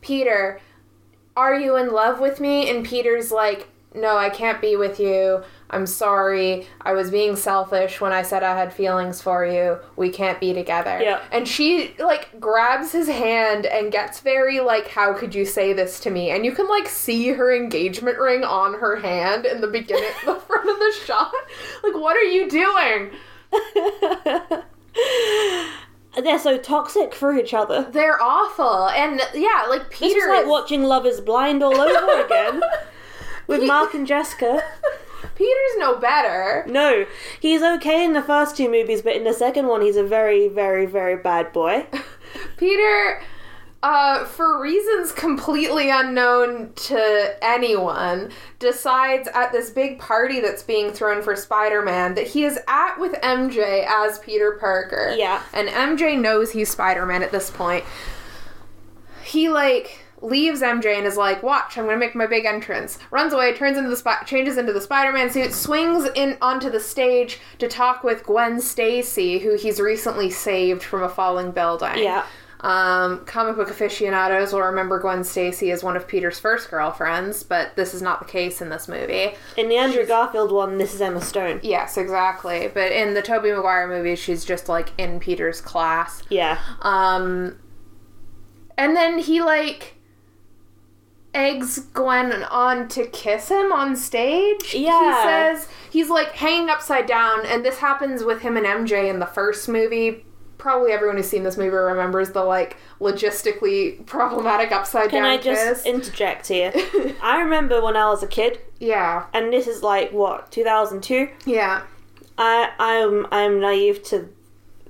[0.00, 0.60] Peter,
[1.36, 2.68] are you in love with me?
[2.68, 5.42] And Peter's like, No, I can't be with you.
[5.70, 6.66] I'm sorry.
[6.82, 9.78] I was being selfish when I said I had feelings for you.
[9.96, 11.00] We can't be together.
[11.02, 11.20] Yeah.
[11.32, 15.98] And she like grabs his hand and gets very like, How could you say this
[16.00, 16.30] to me?
[16.30, 20.36] And you can like see her engagement ring on her hand in the beginning, the
[20.36, 21.32] front of the shot.
[21.82, 23.10] Like, what are you doing?
[26.22, 27.82] They're so toxic for each other.
[27.90, 28.88] They're awful.
[28.88, 32.62] And yeah, like Peter like is- watching Love Is Blind all over again
[33.46, 34.62] with Mark and Jessica.
[35.34, 36.64] Peter's no better.
[36.68, 37.06] No,
[37.40, 40.48] he's okay in the first two movies, but in the second one, he's a very,
[40.48, 41.86] very, very bad boy.
[42.56, 43.22] Peter,
[43.82, 51.22] uh, for reasons completely unknown to anyone, decides at this big party that's being thrown
[51.22, 55.14] for Spider Man that he is at with MJ as Peter Parker.
[55.16, 55.42] Yeah.
[55.52, 57.84] And MJ knows he's Spider Man at this point.
[59.22, 63.32] He, like, leaves MJ and is like, "Watch, I'm gonna make my big entrance." Runs
[63.32, 67.40] away, turns into the spi- changes into the Spider-Man suit, swings in onto the stage
[67.58, 71.98] to talk with Gwen Stacy, who he's recently saved from a falling building.
[71.98, 72.24] Yeah.
[72.60, 77.76] Um, comic book aficionados will remember Gwen Stacy as one of Peter's first girlfriends, but
[77.76, 79.34] this is not the case in this movie.
[79.56, 81.60] In the Andrew Garfield one, this is Emma Stone.
[81.62, 82.70] Yes, exactly.
[82.72, 86.22] But in the Tobey Maguire movie, she's just like in Peter's class.
[86.30, 86.58] Yeah.
[86.80, 87.58] Um,
[88.78, 89.95] and then he like
[91.36, 94.74] eggs Gwen on to kiss him on stage.
[94.74, 95.22] Yeah.
[95.22, 99.18] He says he's like hanging upside down, and this happens with him and MJ in
[99.20, 100.24] the first movie.
[100.58, 105.50] Probably everyone who's seen this movie remembers the like logistically problematic upside Can down Can
[105.52, 105.94] I just kiss.
[105.94, 106.72] interject here?
[107.22, 111.28] I remember when I was a kid, yeah, and this is like what 2002.
[111.44, 111.82] yeah,
[112.38, 114.28] I I'm I'm naive to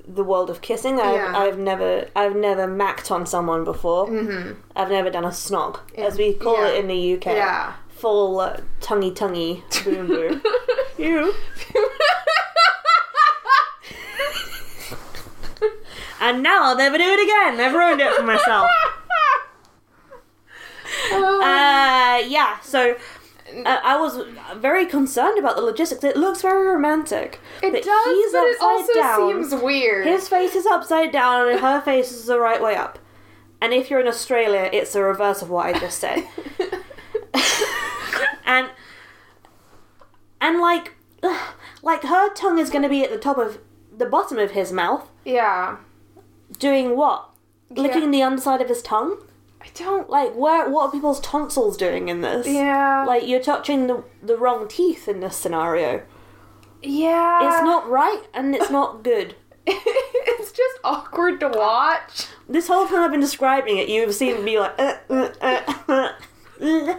[0.06, 1.00] the world of kissing.
[1.00, 1.32] I've, Yeah.
[1.36, 4.06] I've never I've never macked on someone before.
[4.08, 4.52] Mm-hmm.
[4.76, 6.68] I've never done a snog, as we call Yeah.
[6.68, 7.26] it in the UK.
[7.26, 7.74] yeah.
[7.88, 10.42] Full uh, tonguey tonguey boom boom.
[10.98, 11.34] you.
[16.20, 17.60] And now I'll never do it again.
[17.60, 18.68] I've ruined it for myself.
[21.12, 22.96] Uh, yeah, so
[23.64, 24.20] uh, I was
[24.56, 26.04] very concerned about the logistics.
[26.04, 27.40] It looks very romantic.
[27.62, 29.48] it does, he's but it also down.
[29.48, 30.06] seems weird.
[30.06, 32.98] His face is upside down and her face is the right way up.
[33.60, 36.26] And if you're in Australia, it's the reverse of what I just said.
[38.46, 38.70] and
[40.40, 40.94] and like
[41.82, 43.58] like her tongue is going to be at the top of
[43.96, 45.76] the bottom of his mouth, yeah,
[46.58, 47.30] doing what?
[47.70, 49.18] Licking the underside of his tongue?
[49.66, 50.08] I don't.
[50.08, 52.46] Like where what are people's tonsils doing in this?
[52.46, 56.02] Yeah, Like you're touching the the wrong teeth in this scenario.
[56.82, 57.48] yeah.
[57.48, 59.34] It's not right and it's not good.
[59.66, 62.26] it's just awkward to watch.
[62.48, 66.12] This whole time I've been describing it, you've seen me like uh, uh, uh, uh,
[66.60, 66.96] doing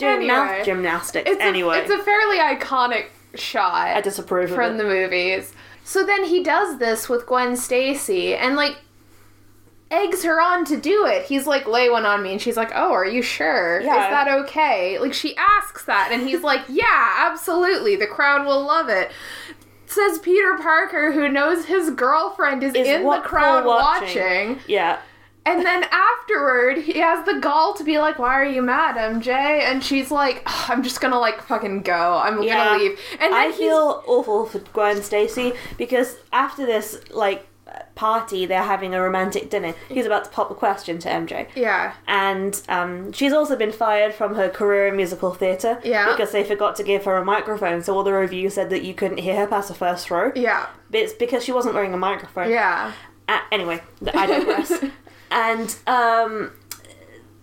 [0.00, 0.26] Anyway.
[0.28, 1.28] mouth gymnastics.
[1.28, 5.52] It's anyway, a, it's a fairly iconic shot I disapprove from the movies.
[5.84, 8.76] So then he does this with Gwen Stacy and like
[9.90, 11.26] eggs her on to do it.
[11.26, 13.80] He's like, lay one on me, and she's like, oh, are you sure?
[13.80, 14.04] Yeah.
[14.06, 14.98] Is that okay?
[14.98, 17.96] Like she asks that, and he's like, yeah, absolutely.
[17.96, 19.12] The crowd will love it.
[19.86, 24.08] Says Peter Parker, who knows his girlfriend is, Is in the crowd watching.
[24.48, 24.58] watching.
[24.66, 24.98] Yeah,
[25.44, 29.28] And then afterward, he has the gall to be like, "Why are you mad, MJ?"
[29.30, 32.20] And she's like, "Ugh, "I'm just gonna like fucking go.
[32.20, 32.64] I'm yeah.
[32.64, 37.46] gonna leave." And then I feel awful for Gwen Stacy because after this like
[37.94, 39.74] party, they're having a romantic dinner.
[39.88, 41.48] He's about to pop a question to MJ.
[41.54, 46.10] yeah, and um, she's also been fired from her career in musical theatre Yeah.
[46.12, 47.82] because they forgot to give her a microphone.
[47.82, 50.32] So all the reviews said that you couldn't hear her past the first row.
[50.34, 52.50] yeah, But it's because she wasn't wearing a microphone.
[52.50, 52.92] yeah,
[53.28, 53.82] Uh, anyway,
[54.14, 54.72] I digress.
[55.30, 56.52] and um,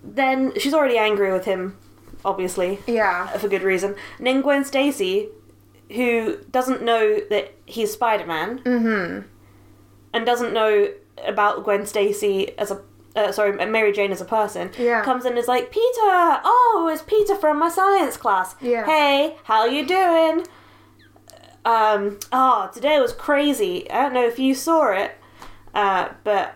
[0.04, 1.78] then she's already angry with him,
[2.26, 3.96] obviously, yeah, for good reason.
[4.18, 5.30] And then Gwen Stacy,
[5.92, 9.28] who doesn't know that he's Spider Man, Mm-hmm.
[10.14, 10.90] And doesn't know
[11.26, 12.82] about Gwen Stacy as a
[13.16, 15.04] uh, sorry, Mary Jane as a person, Yeah.
[15.04, 18.56] comes in and is like, Peter, oh, it's Peter from my science class.
[18.60, 18.86] Yeah.
[18.88, 20.48] Hey, how are you doing?
[21.66, 23.90] Um, oh, today was crazy.
[23.92, 25.12] I don't know if you saw it,
[25.76, 26.56] uh, but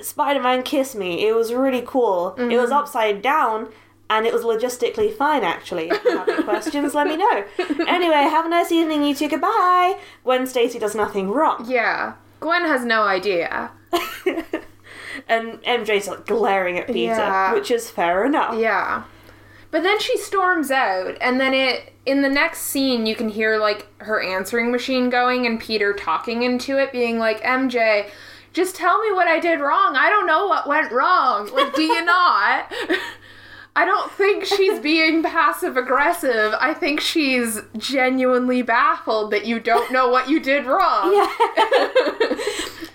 [0.00, 1.26] Spider-Man kissed me.
[1.26, 2.34] It was really cool.
[2.34, 2.56] It Mm-hmm.
[2.60, 3.68] was upside down.
[4.12, 5.88] And it was logistically fine, actually.
[5.88, 7.44] If you have any questions, let me know.
[7.86, 9.28] Anyway, have a nice evening, you two.
[9.28, 10.00] Goodbye.
[10.24, 11.64] Gwen Stacy does nothing wrong.
[11.68, 12.14] yeah.
[12.40, 13.70] Gwen has no idea.
[15.28, 17.52] and MJ's like glaring at Peter, Yeah.
[17.54, 18.58] which is fair enough.
[18.58, 19.04] Yeah.
[19.70, 23.56] But then she storms out, and then it in the next scene you can hear
[23.58, 28.08] like her answering machine going and Peter talking into it, being like, MJ,
[28.52, 29.94] just tell me what I did wrong.
[29.96, 31.48] I don't know what went wrong.
[31.54, 32.72] Like, do you not?
[33.76, 36.54] I don't think she's being passive aggressive.
[36.60, 41.28] I think she's genuinely baffled that you don't know what you did wrong.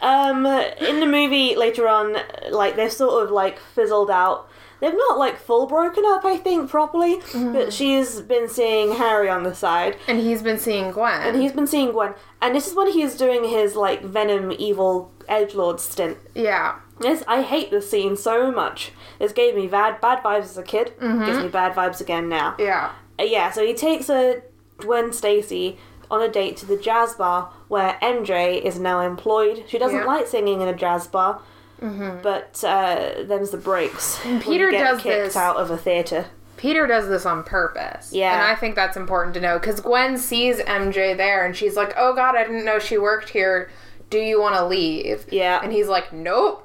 [0.02, 2.18] Um, in the movie later on,
[2.52, 4.48] like they've sort of like fizzled out.
[4.80, 7.18] They've not like full broken up, I think, properly.
[7.18, 7.54] Mm-hmm.
[7.54, 11.22] But she's been seeing Harry on the side, And he's been seeing Gwen.
[11.22, 12.14] and he's been seeing Gwen.
[12.40, 16.20] And this is when he's doing his like Venom evil edge lord stint.
[16.36, 16.76] Yeah.
[17.00, 18.92] This I hate this scene so much.
[19.20, 20.94] This gave me bad bad vibes as a kid.
[21.00, 22.56] Gives me bad vibes again now.
[22.58, 22.92] Yeah.
[23.20, 24.42] Uh, yeah, so he takes a
[24.78, 25.78] Gwen Stacy
[26.12, 29.64] on a date to the jazz bar where MJ is now employed.
[29.68, 30.06] She doesn't Yeah.
[30.06, 31.42] like singing in a jazz bar,
[31.80, 34.20] but uh, them's the breaks.
[34.42, 36.26] Peter does kicked this- out of a theater.
[36.58, 38.14] Peter does this on purpose.
[38.14, 38.34] Yeah.
[38.34, 41.94] And I think that's important to know because Gwen sees MJ there and she's like,
[41.98, 43.70] oh god, I didn't know she worked here.
[44.10, 45.26] Do you want to leave?
[45.32, 45.60] Yeah.
[45.62, 46.65] And he's like, nope.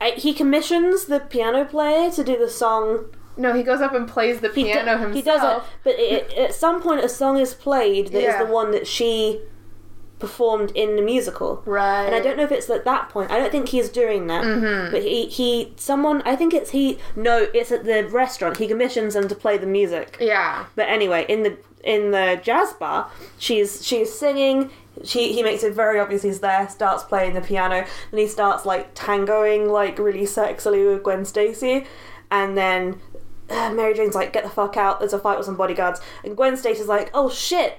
[0.00, 3.06] I, he commissions the piano player to do the song.
[3.36, 5.14] No, he goes up and plays the He, do- piano himself.
[5.14, 8.44] he does it, but it, at some point, a song is played that is Yeah.
[8.44, 9.40] the one that she
[10.18, 11.62] performed in the musical.
[11.64, 12.04] Right.
[12.04, 13.30] And I don't know if it's at that point.
[13.30, 14.44] I don't think he's doing that.
[14.44, 14.92] Mm-hmm.
[14.92, 16.98] But he, he, someone, I think it's he.
[17.16, 18.56] No, it's at the restaurant.
[18.58, 20.16] He commissions them to play the music.
[20.20, 20.66] Yeah.
[20.76, 24.70] But anyway, in the in the jazz bar, she's she's singing.
[25.04, 26.68] She he makes it very obvious he's there.
[26.68, 31.86] Starts playing the piano, and he starts like tangoing like really sexily with Gwen Stacy,
[32.30, 33.00] and then.
[33.52, 36.00] Uh, Mary Jane's like, get the fuck out, there's a fight with some bodyguards.
[36.22, 37.78] And Gwen Stacy's like, oh shit,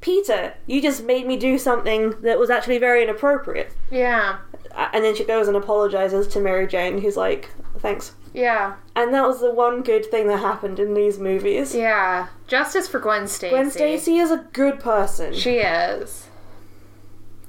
[0.00, 3.74] Peter, you just made me do something that was actually very inappropriate.
[3.90, 4.38] Yeah.
[4.74, 8.14] And then she goes and apologizes to Mary Jane, who's like, thanks.
[8.32, 8.76] Yeah.
[8.94, 11.74] And that was the one good thing that happened in these movies.
[11.74, 12.28] Yeah.
[12.46, 13.50] Justice for Gwen Stacy.
[13.50, 15.34] Gwen Stacy is a good person.
[15.34, 16.28] She is.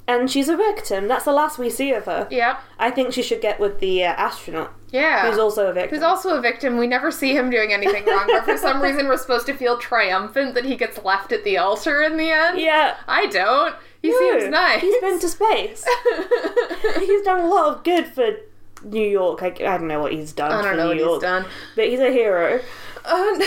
[0.07, 1.07] And she's a victim.
[1.07, 2.27] That's the last we see of her.
[2.31, 2.59] Yeah.
[2.79, 5.29] I think she should get with the uh, astronaut, Yeah.
[5.29, 5.95] who's also a victim.
[5.95, 6.77] Who's also a victim.
[6.77, 9.77] We never see him doing anything wrong, but for some reason we're supposed to feel
[9.77, 12.59] triumphant that he gets left at the altar in the end.
[12.59, 12.97] yeah.
[13.07, 13.75] I don't.
[14.01, 14.81] He No, seems nice.
[14.81, 15.83] He's been to space.
[16.99, 18.37] he's done a lot of good for
[18.83, 19.41] New York.
[19.43, 21.45] I, I don't know what he's done I don't know New what York, he's done.
[21.75, 22.61] but he's a hero.
[23.03, 23.39] Uh,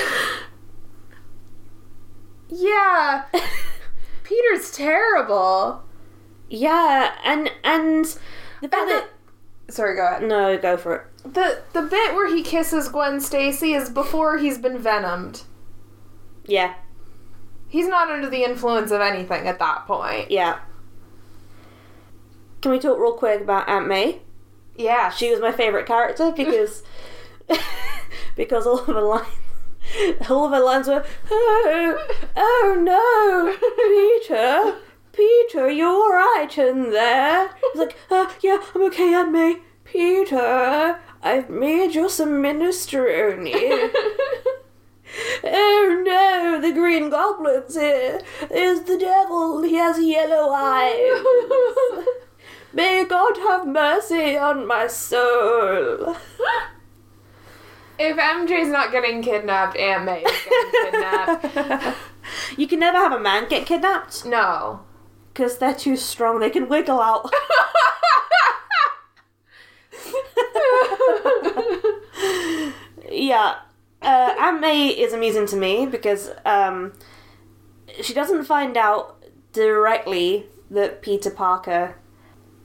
[2.49, 3.25] yeah.
[4.25, 5.83] Peter's terrible.
[6.51, 8.05] Yeah, and and
[8.61, 9.09] the fact And that
[9.69, 10.23] the, sorry, go ahead.
[10.25, 11.33] no, go for it.
[11.35, 15.43] The the bit where he kisses Gwen Stacy is before he's been venomed.
[16.45, 16.75] Yeah,
[17.69, 20.31] He's not under the influence of anything at that point.
[20.33, 20.59] yeah.
[22.63, 24.21] Can we talk real quick about Aunt May?
[24.77, 26.83] Yeah, She was my favorite character because
[28.37, 29.27] because all of her lines
[30.29, 33.57] all of her lines were oh, oh no
[34.29, 34.79] Peter
[35.13, 40.99] Peter you're all right in there He's like uh, yeah I'm okay Aunt May Peter
[41.23, 43.47] I've made you some minestrone
[45.43, 48.21] Oh no, the Green Goblin's here.
[48.49, 49.63] There's the devil.
[49.63, 52.07] He has yellow eyes.
[52.73, 56.17] May God have mercy on my soul.
[57.99, 61.97] if MJ's not getting kidnapped, Aunt May getting kidnapped.
[62.57, 64.85] you can never have a man get kidnapped no.
[65.41, 66.39] Because they're too strong.
[66.39, 67.33] They can wiggle out.
[73.11, 73.61] yeah.
[74.03, 76.93] Uh, Aunt May is amusing to me because um,
[78.03, 79.25] she doesn't find out
[79.55, 81.97] directly that Peter Parker,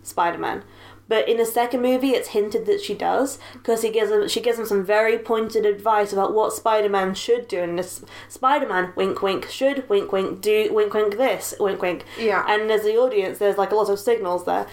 [0.03, 0.65] Spider Man,
[1.07, 4.41] but in the second movie, it's hinted that she does because he gives him, she
[4.41, 8.67] gives him some very pointed advice about what Spider Man should do, and this Spider
[8.67, 12.43] Man, wink wink, should wink wink do wink wink this wink wink, Yeah.
[12.47, 14.67] and as the audience, there's like a lot of signals there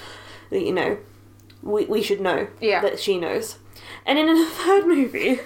[0.50, 0.98] that you know
[1.62, 2.80] we we should know Yeah.
[2.80, 3.58] that she knows.
[4.06, 5.40] And in the third movie,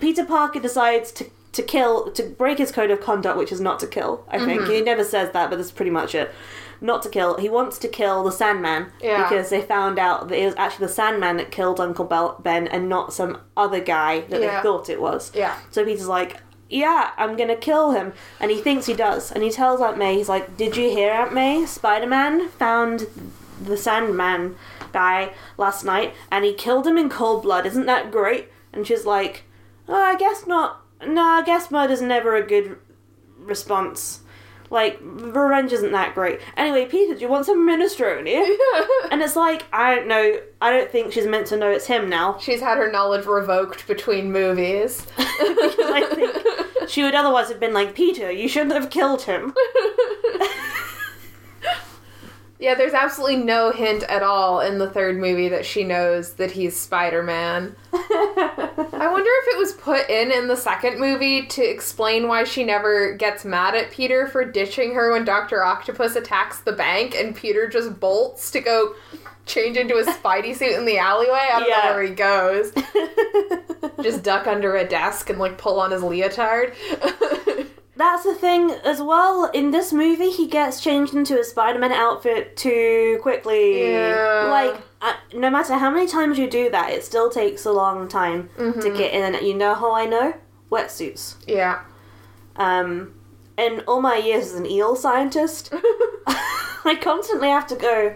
[0.00, 3.80] Peter Parker decides to to kill to break his code of conduct, which is not
[3.80, 4.24] to kill.
[4.28, 4.72] I think Mm-hmm.
[4.72, 6.30] he never says that, but that's pretty much it.
[6.80, 7.36] Not to kill.
[7.38, 9.22] He wants to kill the Sandman Yeah.
[9.28, 12.66] because they found out that it was actually the Sandman that killed Uncle Bel- Ben
[12.68, 14.56] and not some other guy that Yeah.
[14.56, 15.30] they thought it was.
[15.34, 15.54] Yeah.
[15.70, 16.36] So Peter's like,
[16.70, 18.12] yeah, I'm gonna kill him.
[18.40, 19.30] And he thinks he does.
[19.32, 21.66] And he tells Aunt May, he's like, Did you hear, Aunt May?
[21.66, 23.06] Spider Man found
[23.62, 24.56] the Sandman
[24.92, 27.66] guy last night and he killed him in cold blood.
[27.66, 28.48] Isn't that great?
[28.72, 29.42] And she's like,
[29.88, 30.80] oh, I guess not.
[31.06, 32.78] No, I guess murder's never a good
[33.38, 34.20] response.
[34.70, 36.40] Like, revenge isn't that great.
[36.56, 38.20] Anyway, Peter, do you want some minestrone?
[39.10, 40.40] and it's like, I don't know.
[40.60, 42.38] I don't think she's meant to know it's him now.
[42.38, 45.04] She's had her knowledge revoked between movies.
[45.16, 49.54] because I think she would otherwise have been like, Peter, you shouldn't have killed him.
[52.60, 56.50] Yeah, there's absolutely no hint at all in the third movie that she knows that
[56.50, 57.74] he's Spider Man.
[57.94, 62.62] I wonder if it was put in in the second movie to explain why she
[62.62, 65.62] never gets mad at Peter for ditching her when Dr.
[65.64, 68.94] Octopus attacks the bank and Peter just bolts to go
[69.46, 71.48] change into a Spidey suit in the alleyway.
[71.52, 71.88] I don't Yeah.
[71.88, 72.72] know where he goes.
[74.02, 76.74] Just duck under a desk and like pull on his leotard.
[78.00, 79.50] that's the thing as well.
[79.52, 83.90] In this movie, he gets changed into a Spider-Man outfit too quickly.
[83.92, 84.46] Yeah.
[84.50, 88.08] Like, uh, no matter how many times you do that, it still takes a long
[88.08, 88.80] time Mm-hmm.
[88.80, 89.44] to get in.
[89.46, 90.34] You know how I know?
[90.70, 91.36] Wetsuits.
[91.46, 91.82] Yeah.
[92.56, 93.14] Um,
[93.56, 95.70] in all my years as an eel scientist,
[96.26, 98.14] I constantly have to go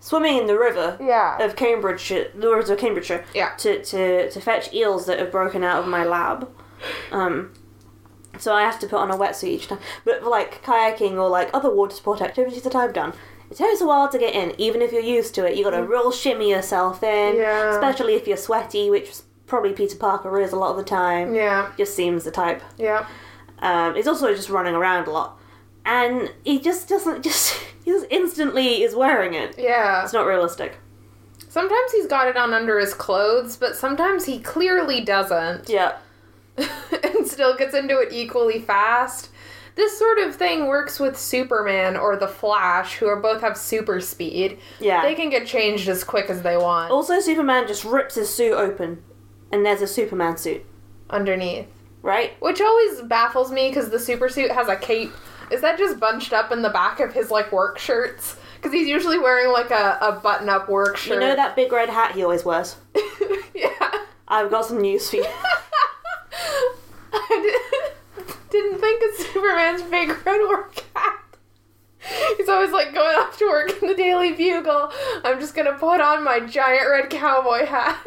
[0.00, 1.42] swimming in the river Yeah.
[1.42, 3.50] of Cambridgeshire, the rivers of Cambridgeshire, Yeah.
[3.58, 6.48] to, to, to fetch eels that have broken out of my lab.
[7.10, 7.52] Um,
[8.38, 9.78] so I have to put on a wetsuit each time.
[10.04, 13.12] But for like kayaking or like other water sport activities that I've done,
[13.50, 14.58] it takes a while to get in.
[14.58, 17.36] Even if you're used to it, you got to real shimmy yourself in.
[17.36, 17.38] Mm.
[17.38, 17.70] Yeah.
[17.74, 19.12] Especially if you're sweaty, which
[19.46, 21.34] probably Peter Parker is a lot of the time.
[21.34, 21.72] Yeah.
[21.76, 22.62] Just seems the type.
[22.78, 23.06] Yeah.
[23.60, 25.38] Um, he's also just running around a lot,
[25.84, 27.54] and he just doesn't just
[27.84, 29.56] he just instantly is wearing it.
[29.58, 30.02] Yeah.
[30.02, 30.78] It's not realistic.
[31.48, 35.68] Sometimes he's got it on under his clothes, but sometimes he clearly doesn't.
[35.68, 35.96] Yeah.
[36.58, 39.30] and still gets into it equally fast.
[39.76, 44.00] This sort of thing works with Superman or the Flash, who are both have super
[44.00, 44.58] speed.
[44.78, 45.02] Yeah.
[45.02, 48.52] They can get changed as quick as they want Also, Superman just rips his suit
[48.52, 49.02] open,
[49.50, 50.64] and there's a Superman suit,
[51.10, 51.66] underneath.
[52.02, 52.40] right?
[52.40, 55.10] Which always baffles me because the super suit has a cape.
[55.50, 58.36] Is that just bunched up in the back of his like work shirts?
[58.56, 61.14] Because he's usually wearing like a, a button up work shirt.
[61.14, 62.76] You know that big red hat he always wears.
[63.54, 63.90] yeah.
[64.28, 65.26] I've got some news for you.
[67.12, 67.58] I
[68.16, 71.20] didn't, didn't think of Superman's big red work hat.
[72.36, 74.92] He's always like going off to work in the Daily Bugle.
[75.24, 78.04] I'm just gonna put on my giant red cowboy hat.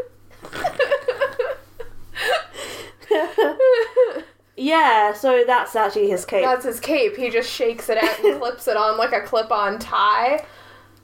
[4.55, 6.43] yeah, so that's actually his cape.
[6.43, 7.15] That's his cape.
[7.15, 10.45] He just shakes it out and clips it on like a clip on tie.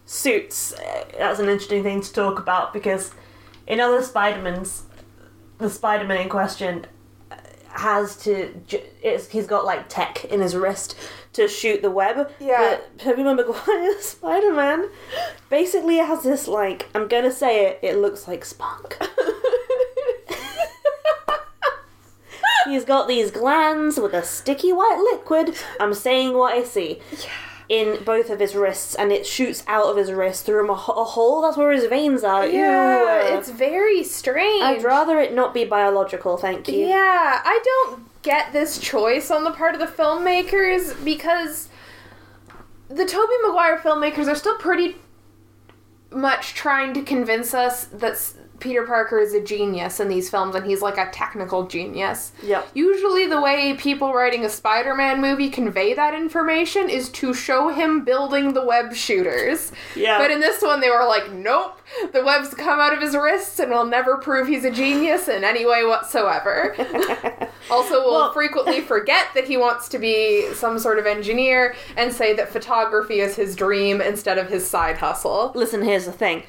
[0.06, 0.76] Suits.
[1.18, 3.14] That's an interesting thing to talk about because
[3.68, 4.84] in other Spider-Mans,
[5.58, 6.86] the Spider-Man in question
[7.74, 8.54] has to
[9.02, 10.96] it's, he's got like tech in his wrist
[11.34, 12.32] to shoot the web.
[12.40, 12.78] Yeah.
[12.78, 14.90] But Tobey Maguire's Spider-Man
[15.50, 16.88] basically has this like.
[16.94, 17.80] I'm gonna say it.
[17.82, 18.98] It looks like spunk.
[22.66, 25.56] He's got these glands with a sticky white liquid.
[25.80, 27.02] I'm saying what I see.
[27.70, 31.02] In both of his wrists, and it shoots out of his wrist through a, ho-
[31.02, 31.42] a hole.
[31.42, 32.46] That's where his veins are.
[32.46, 33.38] yeah, Ew.
[33.38, 34.62] it's very strange.
[34.64, 36.86] I'd rather it not be biological, thank you.
[36.88, 41.70] Yeah, I don't get this choice on the part of the filmmakers because
[42.90, 44.96] the Tobey Maguire filmmakers are still pretty
[46.12, 48.34] much trying to convince us that
[48.64, 52.32] Peter Parker is a genius in these films and he's like a technical genius.
[52.42, 52.70] Yep.
[52.74, 57.68] Usually, the way people writing a Spider Man movie convey that information is to show
[57.68, 59.74] him building the web shooters.
[59.98, 60.18] Yeah.
[60.18, 61.78] But in this one, they were like, nope,
[62.14, 65.44] the webs come out of his wrists and will never prove he's a genius in
[65.44, 66.74] any way whatsoever.
[67.70, 72.14] also, we'll, Well- frequently forget that he wants to be some sort of engineer and
[72.14, 75.52] say that photography is his dream instead of his side hustle.
[75.54, 76.44] Listen, here's the thing.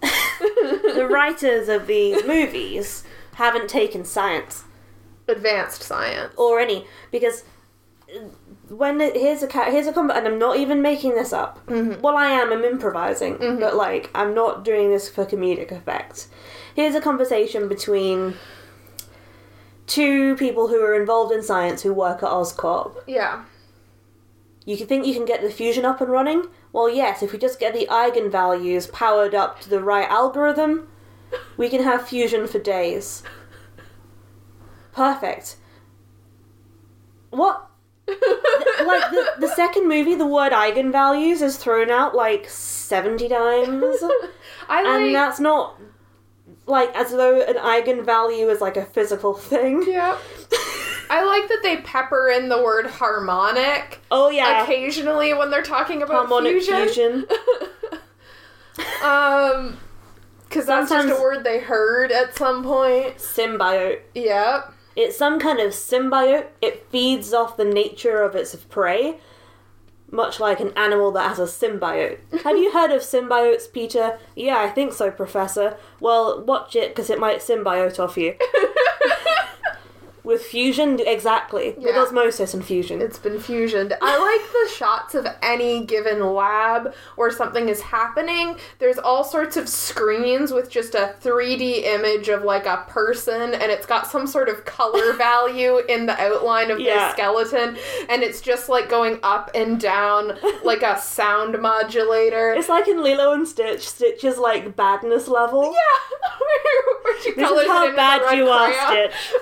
[0.00, 4.64] The writers of these movies haven't taken science
[5.26, 6.32] Advanced science.
[6.36, 7.44] or any because
[8.68, 11.64] when it, here's a here's a combat and I'm not even making this up.
[11.66, 12.00] Mm-hmm.
[12.00, 12.52] Well, I am.
[12.52, 13.60] I'm improvising, mm-hmm.
[13.60, 16.28] but like I'm not doing this for comedic effect.
[16.74, 18.34] Here's a conversation between
[19.86, 22.96] two people who are involved in science who work at Oscorp.
[23.06, 23.44] Yeah.
[24.64, 26.46] You can think you can get the fusion up and running?
[26.74, 30.88] Well, yes, if we just get the eigenvalues powered up to the right algorithm,
[31.56, 33.22] we can have fusion for days.
[34.92, 35.54] Perfect.
[37.30, 37.70] What?
[38.08, 44.02] Like, the, the second movie, the word eigenvalues is thrown out like 70 times.
[44.68, 44.86] I like.
[44.86, 45.80] and that's not.
[46.66, 49.84] Like, as though an eigenvalue is like a physical thing.
[49.86, 50.18] yeah.
[51.20, 54.62] I like that they pepper in the word harmonic Oh, yeah.
[54.64, 57.26] occasionally when they're talking about Harmonic fusion.
[57.26, 57.26] fusion.
[59.04, 59.78] Um,
[60.48, 63.16] because that's just a word they heard at some point.
[63.18, 64.00] Symbiote.
[64.14, 64.72] Yep.
[64.96, 66.46] It's some kind of symbiote.
[66.62, 69.18] It feeds off the nature of its prey,
[70.10, 72.18] much like an animal that has a symbiote.
[72.42, 74.18] Have you heard of symbiotes, Peter?
[74.36, 75.76] Yeah, I think so, Professor.
[76.00, 78.34] Well, watch it because it might symbiote off you.
[80.24, 81.74] With fusion, exactly.
[81.76, 82.00] With Yeah.
[82.00, 83.02] osmosis and fusion.
[83.02, 83.94] It's been fusioned.
[84.00, 88.56] I like the shots of any given lab where something is happening.
[88.78, 93.70] There's all sorts of screens with just a 3D image of like a person, and
[93.70, 96.96] it's got some sort of color value in the outline of Yeah.
[96.98, 97.76] their skeleton,
[98.08, 102.54] and it's just like going up and down like a sound modulator.
[102.54, 103.86] It's like in Lilo and Stitch.
[103.86, 105.64] Stitch is like badness level.
[105.64, 106.26] yeah,
[107.02, 109.10] where she This is how it in with a bad you are, crayon.
[109.12, 109.34] Stitch.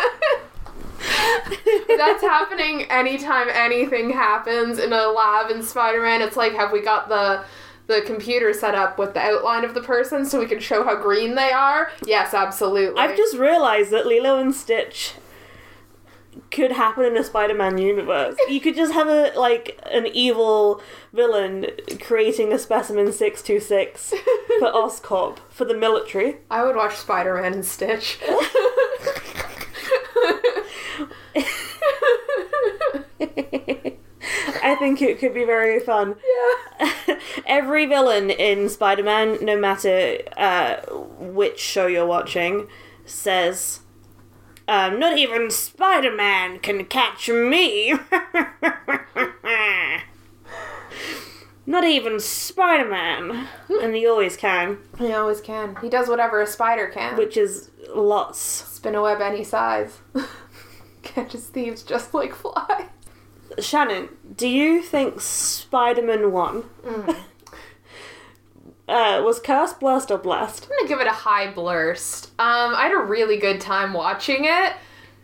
[1.88, 6.22] That's happening anytime anything happens in a lab in Spider-Man.
[6.22, 7.44] It's like, have we got the
[7.86, 10.94] the computer set up with the outline of the person so we can show how
[10.94, 11.90] green they are?
[12.06, 13.00] Yes, absolutely.
[13.00, 15.14] I've just realized that Lilo and Stitch
[16.52, 18.36] could happen in a Spider-Man universe.
[18.48, 20.80] You could just have a like an evil
[21.12, 21.66] villain
[22.00, 24.10] creating a specimen 626
[24.58, 26.38] for Oscorp for the military.
[26.50, 28.18] I would watch Spider-Man and Stitch.
[34.62, 36.16] I think it could be very fun.
[36.80, 37.18] yeah.
[37.46, 40.76] Every villain in Spider Man, no matter uh,
[41.18, 42.68] which show you're watching,
[43.04, 43.80] says,
[44.68, 47.94] um, Not even Spider Man can catch me.
[51.66, 53.46] Not even Spider Man.
[53.82, 55.76] And he always can, He always can.
[55.80, 57.16] He does whatever a spider can.
[57.16, 58.38] which is lots.
[58.40, 59.98] Spin a web any size.
[61.02, 62.88] Catches thieves just like flies.
[63.58, 66.64] Shannon, do you think Spider Man 1
[68.88, 70.64] uh, was cursed, blessed, or blessed?
[70.64, 72.26] I'm gonna give it a high blurst.
[72.38, 74.74] Um, I had a really good time watching it.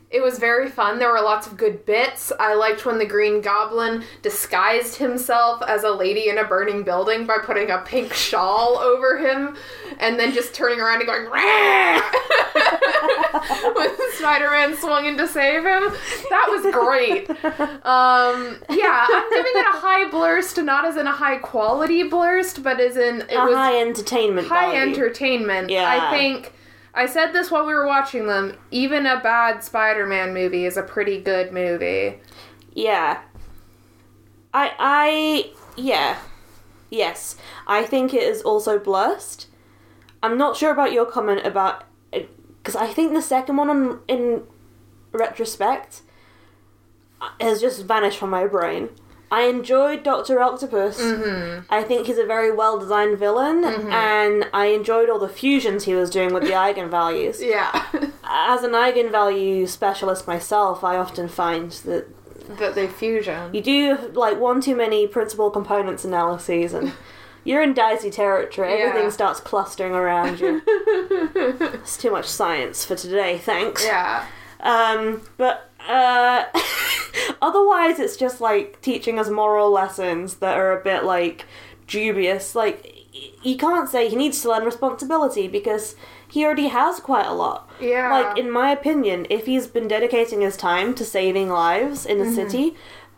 [0.09, 1.01] It was very fun.
[1.01, 2.31] There were lots of good bits.
[2.39, 7.27] I liked when the Green Goblin disguised himself as a lady in a burning building
[7.27, 9.57] by putting a pink shawl over him
[9.99, 11.29] and then just turning around and going,
[13.75, 15.83] when Spider Man swung in to save him.
[16.31, 17.29] That was great.
[17.85, 22.63] Um, yeah, I'm giving it a high blurst, not as in a high quality blurst,
[22.63, 24.93] but as in it a was high entertainment high value.
[24.93, 25.71] entertainment.
[25.71, 25.89] Yeah.
[25.89, 26.53] I think
[26.97, 28.57] I said this while we were watching them.
[28.71, 32.19] Even a bad Spider-Man movie is a pretty good movie.
[32.73, 33.21] Yeah.
[34.55, 36.19] I I yeah.
[36.89, 37.37] Yes.
[37.67, 39.47] I think it is also blessed.
[40.23, 44.43] I'm not sure about your comment about because I think the second one on, in
[45.13, 46.01] retrospect
[47.21, 48.89] uh, has just vanished from my brain.
[49.31, 51.01] I enjoyed Doctor Octopus.
[51.69, 55.95] I think he's a very well designed villain, and I enjoyed all the fusions he
[55.95, 57.41] was doing with the eigenvalues.
[57.41, 57.87] Yeah.
[58.25, 62.07] As an eigenvalue specialist myself, I often find that
[62.59, 63.53] that they fusion.
[63.53, 66.93] you do like one too many principal components analyses and
[67.45, 68.79] you're in dicey territory.
[68.79, 68.85] Yeah.
[68.87, 70.63] Everything starts clustering around you.
[70.67, 73.85] it's too much science for today, thanks.
[73.85, 74.27] Yeah.
[74.61, 76.45] Um, but uh,
[77.43, 81.47] otherwise, it's just like teaching us moral lessons that are a bit like
[81.87, 82.55] dubious.
[82.55, 82.93] Like
[83.43, 85.97] you can't say he needs to learn responsibility because
[86.29, 87.71] he already has quite a lot.
[87.81, 88.11] Yeah.
[88.11, 92.33] Like in my opinion, if he's been dedicating his time to saving lives in a
[92.33, 92.75] city,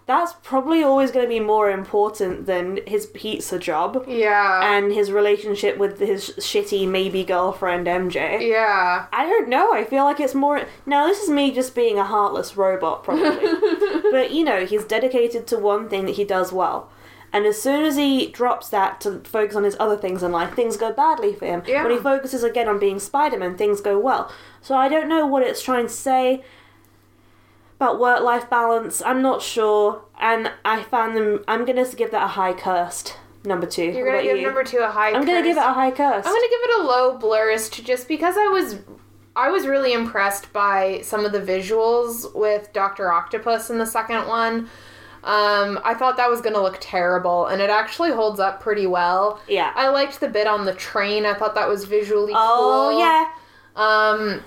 [0.08, 4.60] that's probably always going to be more important than his pizza job Yeah.
[4.76, 8.48] and his relationship with his shitty maybe girlfriend MJ.
[8.48, 9.06] yeah.
[9.12, 9.72] I don't know.
[9.72, 10.62] I feel like it's more.
[10.86, 13.52] Now, this is me just being a heartless robot, probably.
[14.10, 16.90] but, you know, he's dedicated to one thing that he does well.
[17.30, 20.54] And as soon as he drops that to focus on his other things in life,
[20.54, 21.62] things go badly for him.
[21.66, 21.82] Yeah.
[21.82, 24.32] When he focuses again on being Spider Man, things go well.
[24.62, 26.42] So I don't know what it's trying to say
[27.78, 29.00] about work life balance.
[29.02, 30.02] I'm not sure.
[30.20, 31.44] And I found them.
[31.46, 33.84] I'm going to give that a high cursed number two.
[33.84, 34.42] You're gonna give you?
[34.42, 35.12] number two a high.
[35.12, 35.20] Cursed.
[35.20, 36.26] I'm going to give it a high cursed.
[36.26, 38.78] I'm gonna give it a low blurst just because I was
[39.36, 44.26] I was really impressed by some of the visuals with Doctor Octopus in the second
[44.26, 44.68] one.
[45.24, 49.40] Um, I thought that was gonna look terrible, and it actually holds up pretty well.
[49.48, 49.72] Yeah.
[49.74, 51.26] I liked the bit on the train.
[51.26, 53.00] I thought that was visually oh, cool.
[53.00, 53.30] yeah.
[53.76, 54.42] Um,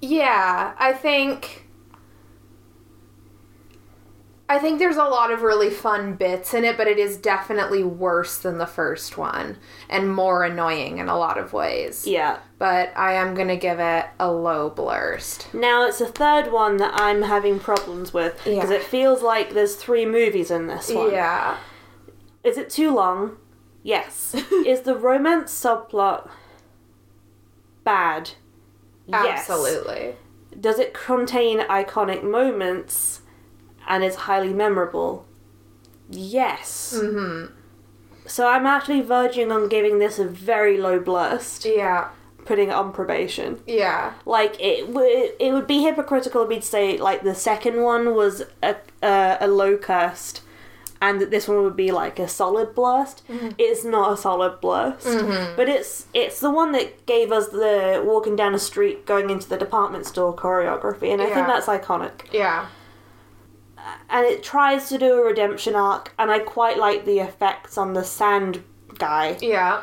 [0.00, 1.67] yeah, I think.
[4.50, 7.84] I think there's a lot of really fun bits in it, but it is definitely
[7.84, 9.58] worse than the first one
[9.90, 12.06] and more annoying in a lot of ways.
[12.06, 12.38] Yeah.
[12.58, 15.52] But I am gonna give it a low blurst.
[15.52, 18.76] Now it's the third one that I'm having problems with because Yeah.
[18.76, 21.10] it feels like there's three movies in this one.
[21.12, 21.58] Yeah.
[22.42, 23.36] Is it too long?
[23.82, 24.34] Yes.
[24.64, 26.28] Is the romance subplot
[27.84, 28.30] bad?
[29.06, 29.40] Yes.
[29.40, 30.16] Absolutely.
[30.58, 33.20] Does it contain iconic moments
[33.88, 35.26] and is highly memorable?
[36.10, 36.94] Yes.
[36.96, 37.52] Mm-hmm.
[38.26, 42.08] So I'm actually verging on giving this a very low blurst, Yeah.
[42.44, 43.60] putting it on probation.
[43.66, 44.12] Yeah.
[44.24, 48.14] like it would it would be hypocritical of me to say like the second one
[48.14, 50.42] was a a, a low cursed
[51.00, 53.22] and that this one would be like a solid blast
[53.56, 55.06] it's not a solid blast
[55.56, 59.48] but it's it's the one that gave us the walking down a street going into
[59.48, 61.34] the department store choreography and i Yeah.
[61.34, 62.66] think that's iconic Yeah.
[64.10, 67.92] And it tries to do a redemption arc and i quite like the effects on
[67.94, 68.62] the sand
[68.98, 69.82] guy Yeah.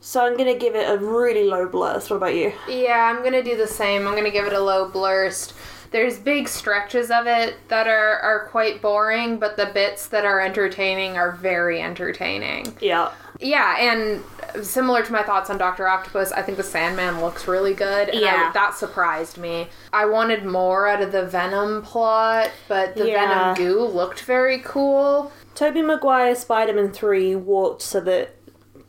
[0.00, 3.42] so i'm gonna give it a really low blast what about you Yeah, I'm gonna
[3.42, 4.06] do the same.
[4.06, 5.52] I'm gonna give it a low blurst.
[5.94, 10.40] There's big stretches of it that are, are quite boring, but the bits that are
[10.40, 12.76] entertaining are very entertaining.
[12.80, 13.12] Yeah.
[13.38, 17.74] Yeah, and similar to my thoughts on Doctor Octopus, I think the Sandman looks really
[17.74, 18.08] good.
[18.08, 18.50] And I- Yeah.
[18.52, 19.68] that surprised me.
[19.92, 23.54] I wanted more out of the Venom plot, but the Yeah.
[23.54, 25.30] Venom goo looked very cool.
[25.54, 28.34] Tobey Maguire Spider-Man 3 walked so that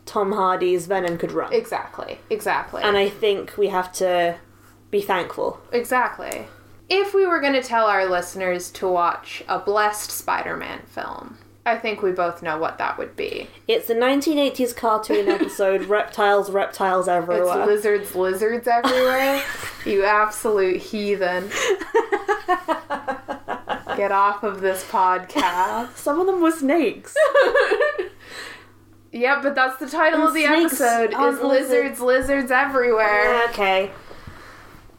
[0.08, 1.54] Tom Hardy's Venom could run.
[1.54, 4.38] Exactly, exactly, and I think we have to
[4.90, 5.60] be thankful.
[5.72, 6.48] exactly.
[6.90, 11.78] If we were going to tell our listeners to watch a blessed Spider-Man film, I
[11.78, 13.48] think we both know what that would be.
[13.68, 17.66] It's the 1980s cartoon episode Reptiles, Reptiles It's Everywhere.
[17.66, 19.42] lizards, lizards everywhere.
[19.86, 21.50] you absolute heathen.
[23.98, 25.96] Get off of this podcast.
[25.96, 27.16] Some of them were snakes.
[29.12, 33.46] Yep, but that's the title And of the episode is lizards, lizards everywhere.
[33.50, 33.90] okay.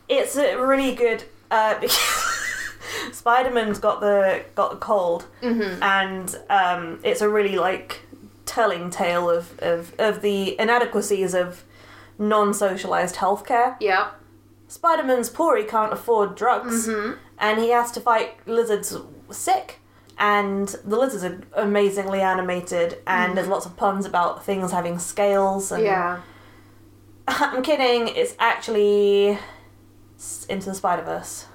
[0.08, 1.98] It's a really good uh, because
[3.12, 8.02] Spider-Man's got the got the cold, and um, it's a really like
[8.44, 11.64] telling tale of, of, of the inadequacies of
[12.18, 13.76] non-socialized healthcare.
[13.80, 14.10] Yeah,
[14.68, 16.88] Spider-Man's poor; he can't afford drugs,
[17.38, 18.96] and he has to fight lizards
[19.30, 19.80] sick.
[20.18, 25.70] And the lizards are amazingly animated, and there's lots of puns about things having scales.
[25.70, 26.20] And Yeah.
[27.28, 28.08] I'm kidding.
[28.16, 29.38] It's actually
[30.48, 31.46] Into the Spider Verse.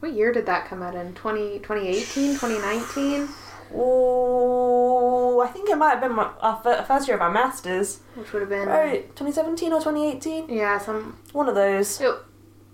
[0.00, 1.12] What year did that come out in?
[1.14, 3.28] 20, 2018, 2019?
[3.74, 8.00] Oh, I think it might have been my, our fir- first year of our masters.
[8.14, 8.66] Which would have been.
[8.66, 10.48] Right, 2017 or 2018.
[10.48, 11.18] Yeah, some.
[11.32, 12.00] One of those.
[12.00, 12.22] Oh,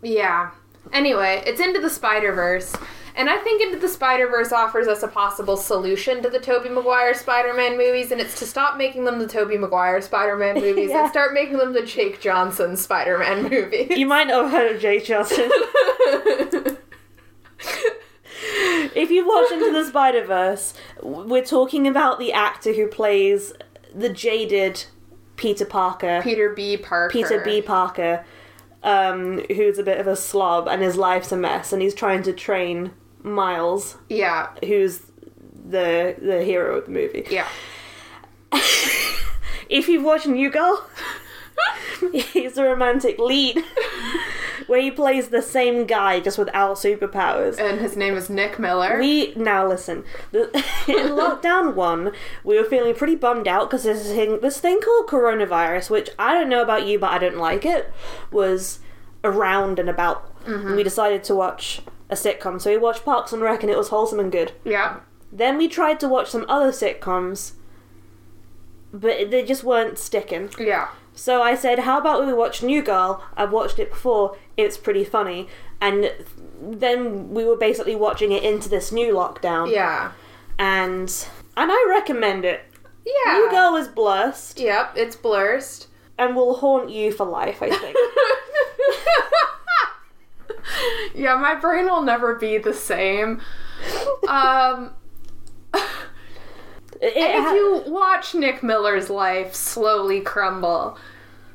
[0.03, 0.51] yeah.
[0.93, 2.75] Anyway, it's Into the Spider Verse.
[3.19, 6.69] And I think Into the Spider Verse offers us a possible solution to the Tobey
[6.69, 10.55] Maguire Spider Man movies, and it's to stop making them the Tobey Maguire Spider Man
[10.61, 11.05] movies Yeah.
[11.05, 13.97] and start making them the Jake Johnson Spider Man movies.
[13.97, 15.49] You might not have heard of Jake Johnson.
[18.95, 23.53] if you've watched Into the Spider Verse, we're talking about the actor who plays
[23.95, 24.85] the jaded
[25.37, 26.21] Peter Parker.
[26.23, 26.77] Peter B.
[26.77, 27.11] Parker.
[27.13, 27.63] Peter B.
[27.63, 28.25] Parker,
[28.83, 32.23] um, who's a bit of a slob and his life's a mess, and he's trying
[32.25, 32.93] to train
[33.27, 35.01] Miles, Yeah, who's
[35.69, 37.27] the the hero of the movie.
[37.31, 37.49] yeah.
[39.69, 40.89] If you've watched New Girl,
[42.13, 43.65] he's the romantic lead,
[44.69, 47.59] where he plays the same guy just without superpowers.
[47.59, 48.97] And his name is Nick Miller.
[49.01, 50.05] We now listen.
[50.31, 50.45] The,
[50.87, 52.13] in lockdown one,
[52.45, 56.33] we were feeling pretty bummed out because this thing, this thing called coronavirus, which I
[56.33, 57.93] don't know about you, but I don't like it,
[58.31, 58.79] was
[59.25, 60.33] around and about.
[60.47, 63.77] And we decided to watch a sitcom, so we watched Parks and Rec, and it
[63.79, 64.53] was wholesome and good.
[64.65, 64.99] yeah.
[65.33, 67.53] Then we tried to watch some other sitcoms,
[68.93, 70.51] but they just weren't sticking.
[70.59, 70.89] Yeah.
[71.15, 73.23] So I said, "How about we watch New Girl?
[73.37, 74.37] I've watched it before.
[74.57, 75.49] It's pretty funny."
[75.81, 76.13] And
[76.61, 80.13] then we were basically watching it into this new lockdown Yeah.
[80.59, 81.09] and
[81.57, 82.61] and I recommend it.
[83.05, 83.33] Yeah.
[83.35, 85.89] New Girl is blessed Yep, it's blurst.
[86.19, 87.63] and will haunt you for life.
[87.63, 87.97] I think.
[91.17, 93.41] yeah, my brain will never be the same.
[94.29, 94.91] Um,
[97.01, 100.97] if you watch Nick Miller's life slowly crumble,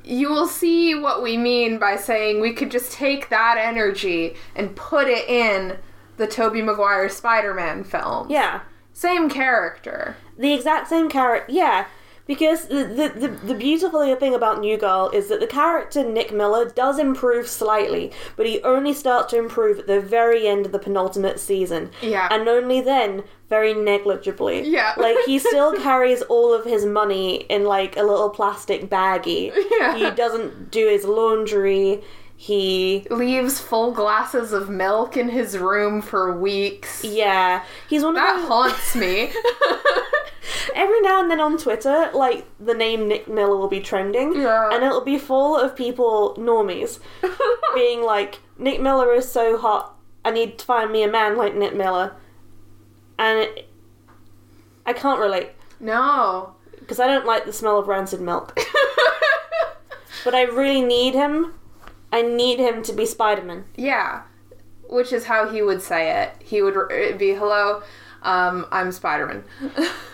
[0.04, 4.76] you will see what we mean by saying we could just take that energy and
[4.76, 5.78] put it in
[6.18, 8.30] the Tobey Maguire Spider-Man film.
[8.30, 8.62] yeah,
[8.94, 10.16] Same character.
[10.38, 11.52] the exact same character.
[11.52, 11.86] Yeah,
[12.28, 16.34] because the, the the the beautiful thing about New Girl is that the character Nick
[16.34, 20.72] Miller does improve slightly, but he only starts to improve at the very end of
[20.72, 21.92] the penultimate season.
[22.02, 22.28] Yeah.
[22.32, 24.62] and only then very negligibly.
[24.68, 24.94] Yeah.
[24.98, 29.52] like he still carries all of his money in like a little plastic baggie.
[29.72, 29.96] Yeah.
[29.96, 32.02] he doesn't do his laundry.
[32.42, 37.04] He Leaves full glasses of milk in his room for weeks.
[37.04, 39.32] yeah, he's one of That haunts me.
[40.74, 44.70] Every now and then on Twitter, like the name Nick Miller will be trending, Yeah.
[44.74, 47.00] and it'll be full of people, normies,
[47.76, 49.96] being like, "Nick Miller is so hot.
[50.26, 52.16] I need to find me a man like Nick Miller,"
[53.20, 53.70] and it,
[54.84, 56.56] I can't relate no.
[56.80, 58.58] because I don't like the smell of rancid milk.
[60.26, 61.54] but I really need him.
[62.12, 63.66] I need him to be Spider Man.
[63.76, 64.24] Yeah,
[64.90, 66.36] which is how he would say it.
[66.40, 67.82] He would it'd be, "Hello,
[68.22, 69.44] um, I'm Spider-Man,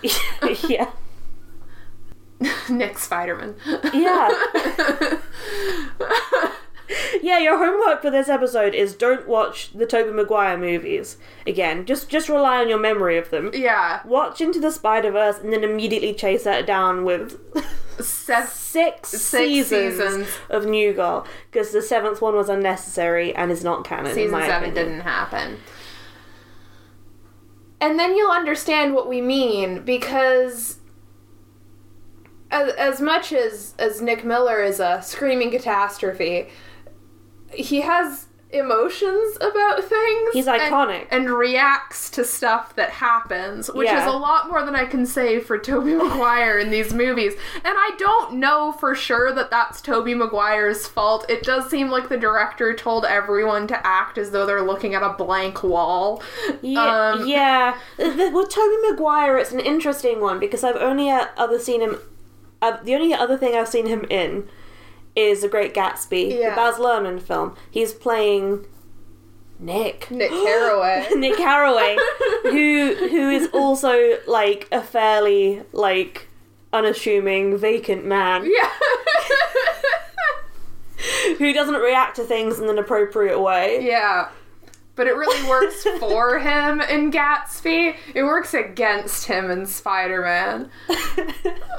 [0.67, 0.91] yeah,
[2.69, 3.55] Nick Spider-Man."
[3.93, 4.29] yeah.
[7.21, 11.85] Yeah, your homework for this episode is don't watch the Tobey Maguire movies again.
[11.85, 13.51] Just just rely on your memory of them.
[13.53, 17.39] yeah, Watch Into the Spider Verse and then immediately chase that down with
[17.99, 20.27] six, Six seasons, seasons.
[20.49, 24.13] of New Girl because the seventh one was unnecessary and is not canon.
[24.13, 24.73] season seven opinion.
[24.75, 25.57] didn't happen.
[27.79, 30.79] And then you'll understand what we mean because
[32.49, 36.47] as, as much as as Nick Miller is a screaming catastrophe,
[37.53, 40.29] he has emotions about things.
[40.33, 41.07] He's iconic.
[41.11, 43.99] And, reacts to stuff that happens, which Yeah.
[44.01, 47.33] is a lot more than I can say for Tobey Maguire in these movies.
[47.55, 51.25] And I don't know for sure that that's Tobey Maguire's fault.
[51.29, 55.03] It does seem like the director told everyone to act as though they're looking at
[55.03, 56.23] a blank wall.
[56.61, 57.77] Yeah, Um, yeah.
[57.97, 61.97] With Tobey Maguire, it's an interesting one because I've only uh, other seen him.
[62.61, 64.47] Uh, the only other thing I've seen him in
[65.17, 66.51] is The Great Gatsby, Yeah.
[66.51, 67.55] the Baz Luhrmann film.
[67.71, 68.65] He's playing
[69.59, 70.09] Nick.
[70.11, 71.07] Nick Carraway.
[71.15, 71.97] Nick Carraway,
[72.43, 76.27] who who is also like a fairly like
[76.71, 78.69] unassuming vacant man yeah.
[81.37, 83.85] who doesn't react to things in an appropriate way.
[83.85, 84.29] yeah.
[84.97, 87.95] But it really works for him in Gatsby.
[88.13, 90.69] It works against him in Spider Man.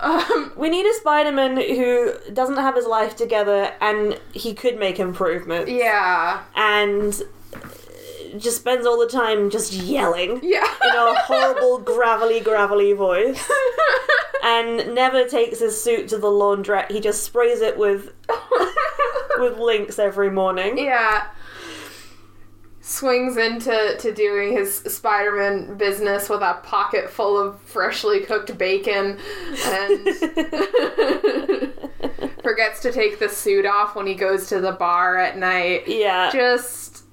[0.01, 4.99] Um, We need a Spider-Man who doesn't have his life together and he could make
[5.01, 5.71] improvements.
[5.71, 6.43] yeah.
[6.55, 7.21] And
[8.37, 10.63] just spends all the time just yelling Yeah.
[10.85, 13.51] in a horrible, gravelly, gravelly voice.
[14.41, 16.91] And never takes his suit to the laundrette.
[16.93, 18.13] He just sprays it with
[19.39, 20.79] with Lynx every morning.
[20.79, 21.27] yeah.
[22.89, 29.19] Swings into to doing his Spider-Man business with a pocket full of freshly cooked bacon
[29.67, 30.09] and
[32.43, 35.87] forgets to take the suit off when he goes to the bar at night.
[35.87, 36.31] yeah.
[36.33, 37.05] Just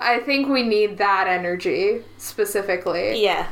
[0.00, 3.22] I think we need that energy specifically.
[3.22, 3.46] Yeah.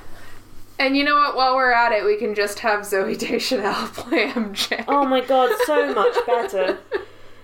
[0.81, 1.37] And you know what?
[1.37, 4.85] While we're at it, we can just have Zoe Deschanel play MJ.
[4.89, 6.81] Oh my god, so much better.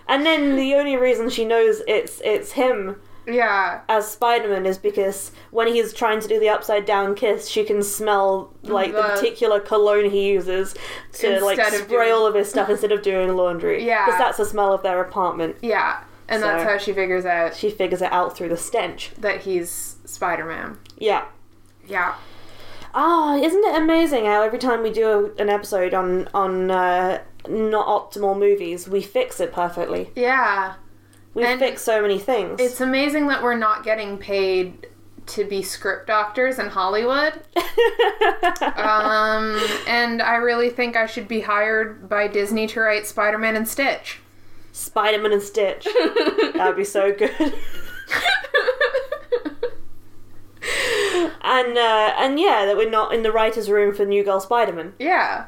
[0.08, 2.96] And then the only reason she knows it's it's him
[3.26, 3.80] yeah.
[3.88, 7.82] as Spider-Man is because when he's trying to do the upside down kiss, she can
[7.82, 10.74] smell like the, The- particular cologne he uses
[11.14, 13.84] to like spray doing- all of his stuff instead of doing laundry.
[13.84, 14.04] Yeah.
[14.06, 15.56] because that's the smell of their apartment.
[15.62, 16.02] Yeah.
[16.28, 19.12] And that's how she figures out She figures it out through the stench.
[19.18, 20.78] that he's Spider-Man.
[20.98, 21.26] Yeah.
[21.86, 22.14] Yeah.
[22.94, 27.86] Ah, isn't it amazing how every time we do an episode on on uh, not
[27.86, 30.10] optimal movies, we fix it perfectly.
[30.16, 30.74] Yeah.
[31.36, 32.58] We And fix so many things.
[32.58, 34.86] It's amazing that we're not getting paid
[35.26, 37.34] to be script doctors in Hollywood.
[38.76, 43.68] Um, and I really think I should be hired by Disney to write Spider-Man and
[43.68, 44.20] Stitch.
[44.72, 45.86] Spider-Man and Stitch.
[46.54, 47.32] That'd be so good.
[51.42, 54.94] and uh, and yeah, that we're not in the writers' room for New Girl Spider-Man.
[54.98, 55.46] Yeah.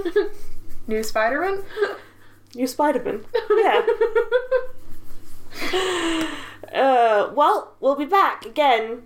[0.86, 1.02] New
[2.64, 3.24] Spider-Man?
[3.24, 3.24] Spider-Man.
[3.58, 3.82] Yeah.
[6.74, 9.02] uh, well, we'll be back again.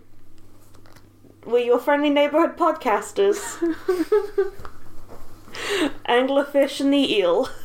[1.46, 3.57] We're your friendly neighborhood podcasters,
[6.09, 7.48] Anglerfish and the Eel.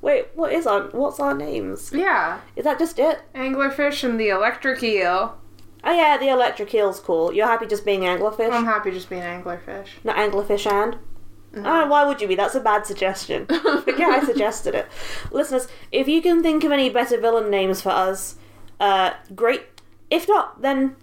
[0.00, 1.90] Wait, what is our what's our names?
[1.92, 2.40] yeah.
[2.56, 3.22] Is that just it?
[3.34, 5.38] Anglerfish and the electric eel.
[5.82, 7.32] Oh yeah, the electric eel's cool.
[7.32, 9.88] You're happy just being anglerfish, I'm happy just being anglerfish.
[10.04, 10.98] not anglerfish and.
[11.54, 11.88] Mm-hmm.
[11.88, 12.34] Why would you be?
[12.34, 13.46] That's a bad suggestion.
[13.46, 14.88] Forget yeah, I suggested it.
[15.30, 18.36] Listeners, if you can think of any better villain names for us,
[18.80, 19.62] uh, great.
[20.10, 20.96] If not, then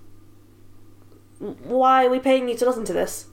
[1.40, 3.28] why are we paying you to listen to this?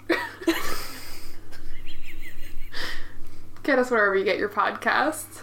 [3.62, 5.42] get us wherever you get your podcasts.